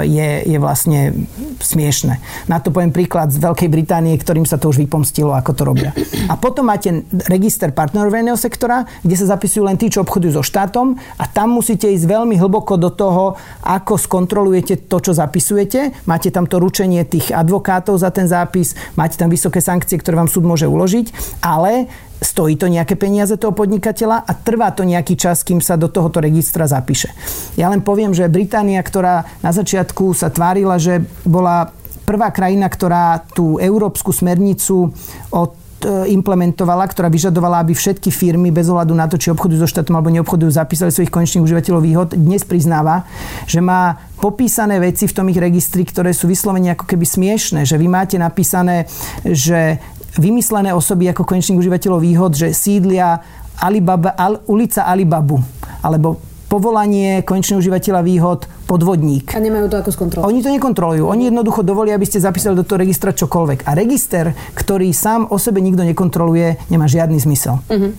je, 0.03 0.29
je 0.47 0.59
vlastne 0.59 1.15
smiešne. 1.63 2.19
Na 2.51 2.59
to 2.59 2.75
poviem 2.75 2.91
príklad 2.91 3.31
z 3.31 3.39
Veľkej 3.39 3.69
Británie, 3.71 4.15
ktorým 4.19 4.45
sa 4.45 4.59
to 4.59 4.69
už 4.69 4.83
vypomstilo, 4.83 5.33
ako 5.35 5.51
to 5.55 5.63
robia. 5.63 5.91
A 6.33 6.41
potom 6.41 6.73
máte 6.73 7.05
register 7.29 7.77
partnerov 7.77 8.09
verejného 8.09 8.41
sektora, 8.41 8.89
kde 9.05 9.21
sa 9.21 9.37
zapisujú 9.37 9.69
len 9.69 9.77
tí, 9.77 9.93
čo 9.93 10.01
obchodujú 10.01 10.41
so 10.41 10.45
štátom 10.45 10.97
a 11.21 11.29
tam 11.29 11.61
musíte 11.61 11.93
ísť 11.93 12.09
veľmi 12.09 12.41
hlboko 12.41 12.81
do 12.81 12.89
toho, 12.89 13.37
ako 13.61 14.01
skontrolujete 14.01 14.89
to, 14.89 14.97
čo 14.97 15.13
zapisujete. 15.13 16.09
Máte 16.09 16.33
tam 16.33 16.49
to 16.49 16.57
ručenie 16.57 17.05
tých 17.05 17.37
advokátov 17.37 18.01
za 18.01 18.09
ten 18.09 18.25
zápis, 18.25 18.73
máte 18.97 19.21
tam 19.21 19.29
vysoké 19.29 19.61
sankcie, 19.61 20.01
ktoré 20.01 20.17
vám 20.17 20.33
súd 20.33 20.49
môže 20.49 20.65
uložiť, 20.65 21.37
ale 21.45 21.93
stojí 22.25 22.57
to 22.57 22.73
nejaké 22.73 22.97
peniaze 22.97 23.37
toho 23.37 23.53
podnikateľa 23.53 24.25
a 24.25 24.33
trvá 24.33 24.73
to 24.73 24.89
nejaký 24.89 25.21
čas, 25.21 25.45
kým 25.45 25.61
sa 25.61 25.77
do 25.77 25.93
tohoto 25.93 26.25
registra 26.25 26.65
zapíše. 26.65 27.13
Ja 27.61 27.69
len 27.69 27.85
poviem, 27.85 28.17
že 28.17 28.33
Británia, 28.33 28.81
ktorá 28.81 29.29
na 29.45 29.53
začiatku 29.53 30.17
sa 30.17 30.33
tvárila, 30.33 30.81
že 30.81 31.05
bola 31.29 31.77
prvá 32.09 32.33
krajina, 32.33 32.73
ktorá 32.73 33.27
tú 33.37 33.61
európsku 33.61 34.11
smernicu 34.15 34.95
od 35.29 35.62
implementovala, 35.87 36.87
ktorá 36.89 37.11
vyžadovala, 37.11 37.63
aby 37.63 37.75
všetky 37.75 38.09
firmy 38.15 38.55
bez 38.55 38.71
ohľadu 38.71 38.95
na 38.95 39.07
to, 39.11 39.19
či 39.19 39.31
obchodujú 39.35 39.63
so 39.63 39.69
štátom 39.69 39.95
alebo 39.99 40.15
neobchodujú, 40.15 40.51
zapísali 40.55 40.95
svojich 40.95 41.13
konečných 41.13 41.45
užívateľov 41.45 41.83
výhod, 41.83 42.09
dnes 42.15 42.47
priznáva, 42.47 43.05
že 43.47 43.59
má 43.59 43.99
popísané 44.23 44.79
veci 44.79 45.11
v 45.11 45.15
tom 45.15 45.27
ich 45.29 45.39
registri, 45.39 45.83
ktoré 45.83 46.15
sú 46.15 46.31
vyslovene 46.31 46.75
ako 46.75 46.87
keby 46.87 47.05
smiešne, 47.07 47.61
že 47.67 47.77
vy 47.79 47.87
máte 47.91 48.17
napísané, 48.17 48.87
že 49.27 49.83
vymyslené 50.17 50.73
osoby 50.77 51.09
ako 51.11 51.25
konečných 51.25 51.59
užívateľov 51.59 52.01
výhod, 52.01 52.33
že 52.37 52.53
sídlia 52.53 53.23
Alibaba, 53.59 54.17
Al, 54.17 54.43
ulica 54.49 54.89
Alibabu, 54.89 55.39
alebo 55.85 56.32
povolanie 56.53 57.25
konečného 57.25 57.65
užívateľa 57.65 58.05
výhod 58.05 58.45
podvodník. 58.69 59.33
A 59.33 59.41
nemajú 59.41 59.73
to 59.73 59.81
ako 59.81 59.91
skontrolovať? 59.97 60.29
Oni 60.29 60.45
to 60.45 60.53
nekontrolujú. 60.53 61.09
Oni 61.09 61.33
jednoducho 61.33 61.65
dovolia, 61.65 61.97
aby 61.97 62.05
ste 62.05 62.21
zapísali 62.21 62.53
do 62.53 62.61
toho 62.61 62.85
registra 62.85 63.17
čokoľvek. 63.17 63.65
A 63.65 63.73
register, 63.73 64.37
ktorý 64.53 64.93
sám 64.93 65.33
o 65.33 65.41
sebe 65.41 65.65
nikto 65.65 65.81
nekontroluje, 65.81 66.61
nemá 66.69 66.85
žiadny 66.85 67.17
zmysel. 67.17 67.57
Uh-huh. 67.73 67.97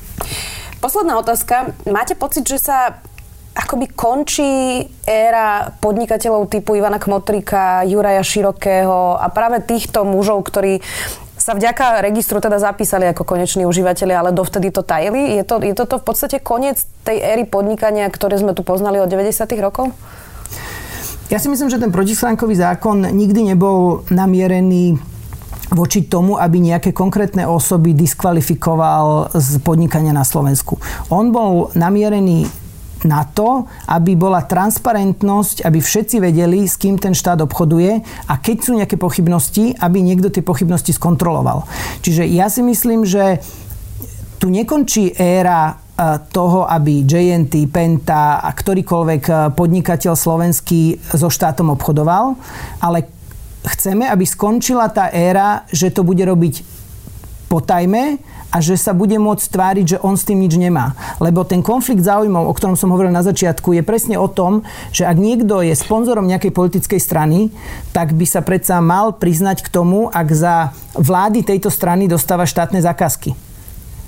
Posledná 0.78 1.18
otázka. 1.18 1.74
Máte 1.90 2.14
pocit, 2.14 2.46
že 2.46 2.62
sa 2.62 3.02
akoby 3.54 3.90
končí 3.94 4.86
éra 5.06 5.74
podnikateľov 5.78 6.50
typu 6.50 6.78
Ivana 6.78 6.98
Kmotrika, 6.98 7.86
Juraja 7.86 8.22
Širokého 8.22 9.18
a 9.18 9.30
práve 9.30 9.62
týchto 9.66 10.06
mužov, 10.06 10.46
ktorí 10.46 10.82
sa 11.44 11.52
vďaka 11.60 12.00
registru 12.00 12.40
teda 12.40 12.56
zapísali 12.56 13.04
ako 13.12 13.28
koneční 13.28 13.68
užívateľi, 13.68 14.16
ale 14.16 14.30
dovtedy 14.32 14.72
to 14.72 14.80
tajili. 14.80 15.36
Je 15.36 15.44
to, 15.44 15.60
je 15.60 15.76
toto 15.76 16.00
v 16.00 16.06
podstate 16.08 16.40
koniec 16.40 16.80
tej 17.04 17.20
éry 17.20 17.44
podnikania, 17.44 18.08
ktoré 18.08 18.40
sme 18.40 18.56
tu 18.56 18.64
poznali 18.64 19.04
od 19.04 19.12
90. 19.12 19.44
rokov? 19.60 19.92
Ja 21.28 21.44
si 21.44 21.52
myslím, 21.52 21.68
že 21.68 21.84
ten 21.84 21.92
protislánkový 21.92 22.56
zákon 22.56 23.12
nikdy 23.12 23.52
nebol 23.52 24.08
namierený 24.08 24.96
voči 25.76 26.08
tomu, 26.08 26.40
aby 26.40 26.64
nejaké 26.64 26.96
konkrétne 26.96 27.44
osoby 27.44 27.92
diskvalifikoval 27.92 29.36
z 29.36 29.60
podnikania 29.60 30.16
na 30.16 30.24
Slovensku. 30.24 30.80
On 31.12 31.28
bol 31.36 31.76
namierený 31.76 32.48
na 33.06 33.28
to, 33.28 33.70
aby 33.88 34.16
bola 34.16 34.44
transparentnosť, 34.44 35.64
aby 35.68 35.80
všetci 35.80 36.18
vedeli, 36.20 36.66
s 36.68 36.80
kým 36.80 37.00
ten 37.00 37.16
štát 37.16 37.44
obchoduje 37.44 38.04
a 38.28 38.34
keď 38.40 38.58
sú 38.60 38.72
nejaké 38.76 38.96
pochybnosti, 38.96 39.76
aby 39.78 40.00
niekto 40.00 40.32
tie 40.32 40.44
pochybnosti 40.44 40.96
skontroloval. 40.96 41.68
Čiže 42.02 42.28
ja 42.28 42.48
si 42.48 42.64
myslím, 42.64 43.08
že 43.08 43.44
tu 44.44 44.52
nekončí 44.52 45.16
éra 45.16 45.72
e, 45.72 45.74
toho, 46.36 46.68
aby 46.68 47.08
JNT, 47.08 47.72
Penta 47.72 48.44
a 48.44 48.50
ktorýkoľvek 48.52 49.24
e, 49.24 49.34
podnikateľ 49.56 50.14
slovenský 50.20 51.00
so 51.16 51.32
štátom 51.32 51.72
obchodoval, 51.72 52.36
ale 52.84 53.08
chceme, 53.64 54.04
aby 54.12 54.28
skončila 54.28 54.92
tá 54.92 55.08
éra, 55.08 55.64
že 55.72 55.96
to 55.96 56.04
bude 56.04 56.20
robiť 56.20 56.83
potajme 57.54 58.18
a 58.50 58.58
že 58.58 58.74
sa 58.74 58.98
bude 58.98 59.14
môcť 59.22 59.46
tváriť, 59.46 59.86
že 59.86 60.02
on 60.02 60.18
s 60.18 60.26
tým 60.26 60.42
nič 60.42 60.58
nemá. 60.58 60.98
Lebo 61.22 61.46
ten 61.46 61.62
konflikt 61.62 62.02
záujmov, 62.02 62.50
o 62.50 62.54
ktorom 62.58 62.74
som 62.74 62.90
hovoril 62.90 63.14
na 63.14 63.22
začiatku, 63.22 63.78
je 63.78 63.86
presne 63.86 64.18
o 64.18 64.26
tom, 64.26 64.66
že 64.90 65.06
ak 65.06 65.18
niekto 65.22 65.62
je 65.62 65.78
sponzorom 65.78 66.26
nejakej 66.26 66.50
politickej 66.50 66.98
strany, 66.98 67.54
tak 67.94 68.18
by 68.18 68.26
sa 68.26 68.42
predsa 68.42 68.82
mal 68.82 69.14
priznať 69.14 69.62
k 69.62 69.70
tomu, 69.70 70.10
ak 70.10 70.28
za 70.34 70.74
vlády 70.98 71.46
tejto 71.46 71.70
strany 71.70 72.10
dostáva 72.10 72.50
štátne 72.50 72.82
zákazky. 72.82 73.53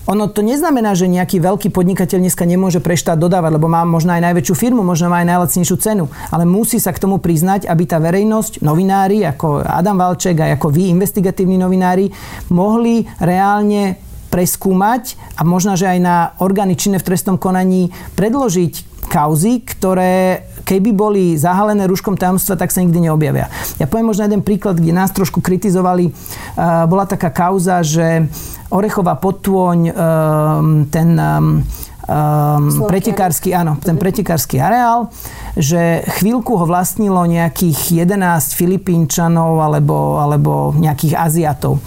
Ono 0.05 0.29
to 0.29 0.45
neznamená, 0.45 0.93
že 0.93 1.09
nejaký 1.09 1.41
veľký 1.41 1.73
podnikateľ 1.73 2.21
dneska 2.21 2.45
nemôže 2.45 2.77
pre 2.77 2.93
štát 2.93 3.17
dodávať, 3.17 3.57
lebo 3.57 3.65
má 3.65 3.81
možno 3.89 4.13
aj 4.13 4.21
najväčšiu 4.21 4.53
firmu, 4.53 4.85
možno 4.85 5.09
má 5.09 5.25
aj 5.25 5.33
najlacnejšiu 5.33 5.77
cenu. 5.81 6.05
Ale 6.29 6.45
musí 6.45 6.77
sa 6.77 6.93
k 6.93 7.01
tomu 7.01 7.17
priznať, 7.17 7.65
aby 7.65 7.89
tá 7.89 7.97
verejnosť, 7.97 8.61
novinári, 8.61 9.25
ako 9.25 9.65
Adam 9.65 9.97
Valček 9.97 10.37
a 10.45 10.53
ako 10.53 10.69
vy, 10.69 10.93
investigatívni 10.93 11.57
novinári, 11.57 12.13
mohli 12.53 13.01
reálne 13.17 13.97
preskúmať 14.29 15.17
a 15.39 15.41
možno, 15.41 15.73
že 15.73 15.89
aj 15.89 15.99
na 16.03 16.37
orgány 16.37 16.77
činné 16.77 17.01
v 17.01 17.07
trestnom 17.09 17.41
konaní 17.41 17.89
predložiť 18.13 18.94
kauzy, 19.07 19.63
ktoré 19.63 20.45
keby 20.65 20.91
boli 20.97 21.23
zahalené 21.37 21.85
rúškom 21.85 22.17
tajomstva, 22.17 22.57
tak 22.57 22.73
sa 22.73 22.81
nikdy 22.81 23.05
neobjavia. 23.05 23.47
Ja 23.77 23.85
poviem 23.85 24.09
možno 24.09 24.25
jeden 24.25 24.41
príklad, 24.41 24.81
kde 24.81 24.97
nás 24.97 25.13
trošku 25.13 25.39
kritizovali. 25.39 26.09
Bola 26.89 27.05
taká 27.05 27.29
kauza, 27.29 27.85
že 27.85 28.25
Orechová 28.73 29.13
potôň, 29.21 29.93
ten 30.89 31.09
um, 32.09 32.85
pretekársky, 32.89 33.53
áno, 33.53 33.77
ten 33.81 33.97
pretekársky 33.97 34.57
areál, 34.57 35.13
že 35.53 36.05
chvíľku 36.19 36.57
ho 36.57 36.65
vlastnilo 36.65 37.25
nejakých 37.25 38.05
11 38.09 38.57
Filipínčanov 38.57 39.61
alebo, 39.61 40.17
alebo 40.21 40.73
nejakých 40.75 41.13
Aziatov. 41.17 41.77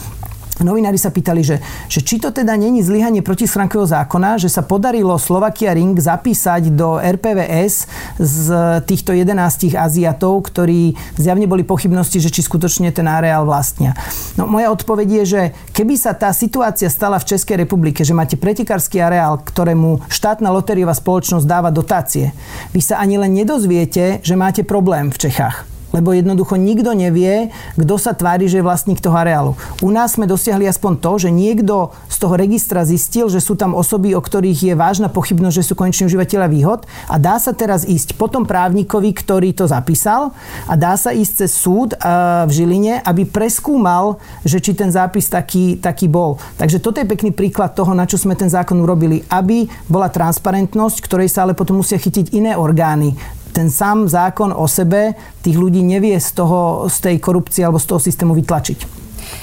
Novinári 0.58 0.98
sa 0.98 1.14
pýtali, 1.14 1.40
že, 1.46 1.62
že 1.86 2.02
či 2.02 2.18
to 2.18 2.34
teda 2.34 2.58
není 2.58 2.82
zlyhanie 2.82 3.22
protischránkového 3.22 3.86
zákona, 3.86 4.42
že 4.42 4.50
sa 4.50 4.66
podarilo 4.66 5.14
Slovakia 5.16 5.70
Ring 5.70 5.94
zapísať 5.94 6.74
do 6.74 6.98
RPVS 6.98 7.86
z 8.18 8.46
týchto 8.82 9.14
11 9.14 9.78
Aziatov, 9.78 10.50
ktorí 10.50 10.98
zjavne 11.14 11.46
boli 11.46 11.62
pochybnosti, 11.62 12.18
že 12.18 12.34
či 12.34 12.42
skutočne 12.42 12.90
ten 12.90 13.06
areál 13.06 13.46
vlastnia. 13.46 13.94
No, 14.34 14.50
moja 14.50 14.74
odpoveď 14.74 15.08
je, 15.22 15.24
že 15.24 15.42
keby 15.70 15.94
sa 15.94 16.14
tá 16.18 16.34
situácia 16.34 16.90
stala 16.90 17.22
v 17.22 17.28
Českej 17.30 17.62
republike, 17.62 18.02
že 18.02 18.16
máte 18.16 18.34
pretekársky 18.34 18.98
areál, 18.98 19.38
ktorému 19.38 20.10
štátna 20.10 20.50
lotériová 20.50 20.94
spoločnosť 20.94 21.46
dáva 21.46 21.70
dotácie, 21.70 22.34
vy 22.74 22.80
sa 22.82 22.98
ani 22.98 23.16
len 23.16 23.30
nedozviete, 23.30 24.20
že 24.26 24.34
máte 24.34 24.66
problém 24.66 25.14
v 25.14 25.30
Čechách 25.30 25.77
lebo 25.92 26.12
jednoducho 26.12 26.60
nikto 26.60 26.92
nevie, 26.92 27.48
kto 27.76 27.94
sa 27.96 28.12
tvári, 28.12 28.50
že 28.50 28.60
je 28.60 28.66
vlastník 28.66 29.00
toho 29.00 29.16
areálu. 29.16 29.52
U 29.80 29.88
nás 29.88 30.16
sme 30.16 30.28
dosiahli 30.28 30.68
aspoň 30.68 30.92
to, 31.00 31.12
že 31.28 31.30
niekto 31.32 31.94
z 32.08 32.16
toho 32.20 32.34
registra 32.36 32.84
zistil, 32.84 33.32
že 33.32 33.40
sú 33.40 33.56
tam 33.56 33.72
osoby, 33.72 34.12
o 34.12 34.20
ktorých 34.20 34.72
je 34.72 34.74
vážna 34.76 35.08
pochybnosť, 35.08 35.56
že 35.62 35.66
sú 35.66 35.74
koneční 35.78 36.12
užívateľa 36.12 36.46
výhod 36.52 36.80
a 37.08 37.16
dá 37.16 37.40
sa 37.40 37.56
teraz 37.56 37.88
ísť 37.88 38.20
potom 38.20 38.44
právnikovi, 38.44 39.14
ktorý 39.16 39.56
to 39.56 39.64
zapísal 39.64 40.36
a 40.68 40.74
dá 40.76 40.98
sa 40.98 41.14
ísť 41.14 41.32
cez 41.44 41.52
súd 41.56 41.96
eh, 41.96 41.98
v 42.44 42.50
Žiline, 42.52 42.94
aby 43.02 43.24
preskúmal, 43.24 44.20
že 44.44 44.60
či 44.60 44.76
ten 44.76 44.92
zápis 44.92 45.30
taký, 45.30 45.80
taký 45.80 46.10
bol. 46.10 46.36
Takže 46.60 46.82
toto 46.82 47.00
je 47.00 47.08
pekný 47.08 47.32
príklad 47.32 47.72
toho, 47.72 47.96
na 47.96 48.04
čo 48.04 48.20
sme 48.20 48.36
ten 48.36 48.50
zákon 48.50 48.76
urobili, 48.76 49.24
aby 49.32 49.68
bola 49.88 50.12
transparentnosť, 50.12 50.96
ktorej 51.00 51.28
sa 51.32 51.48
ale 51.48 51.56
potom 51.56 51.80
musia 51.80 51.96
chytiť 51.96 52.34
iné 52.34 52.52
orgány 52.58 53.16
ten 53.58 53.74
sám 53.74 54.06
zákon 54.06 54.54
o 54.54 54.70
sebe 54.70 55.18
tých 55.42 55.58
ľudí 55.58 55.82
nevie 55.82 56.14
z, 56.22 56.30
toho, 56.38 56.86
z 56.86 57.10
tej 57.10 57.16
korupcie 57.18 57.66
alebo 57.66 57.82
z 57.82 57.90
toho 57.90 57.98
systému 57.98 58.38
vytlačiť. 58.38 58.78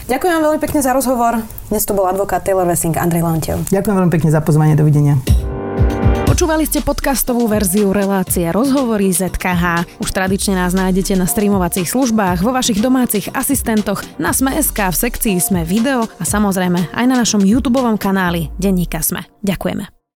Ďakujem 0.08 0.32
vám 0.32 0.44
veľmi 0.48 0.62
pekne 0.64 0.80
za 0.80 0.96
rozhovor. 0.96 1.44
Dnes 1.68 1.84
tu 1.84 1.92
bol 1.92 2.08
advokát 2.08 2.40
Taylor 2.40 2.64
Wessing 2.64 2.96
Andrej 2.96 3.28
Lantiev. 3.28 3.60
Ďakujem 3.68 3.96
veľmi 4.00 4.14
pekne 4.16 4.32
za 4.32 4.40
pozvanie. 4.40 4.80
Dovidenia. 4.80 5.20
Počúvali 6.26 6.68
ste 6.68 6.84
podcastovú 6.84 7.48
verziu 7.48 7.96
relácie 7.96 8.44
Rozhovory 8.52 9.08
ZKH. 9.08 9.88
Už 10.04 10.10
tradične 10.12 10.60
nás 10.60 10.76
nájdete 10.76 11.16
na 11.16 11.32
streamovacích 11.32 11.88
službách, 11.88 12.44
vo 12.44 12.52
vašich 12.52 12.84
domácich 12.84 13.32
asistentoch, 13.32 14.04
na 14.20 14.36
Sme.sk, 14.36 14.76
v 14.76 14.96
sekcii 15.00 15.40
Sme 15.40 15.64
video 15.64 16.04
a 16.20 16.24
samozrejme 16.28 16.92
aj 16.92 17.06
na 17.08 17.16
našom 17.24 17.40
YouTube 17.40 17.80
kanáli 17.96 18.52
Denníka 18.60 19.00
Sme. 19.00 19.24
Ďakujeme. 19.48 19.95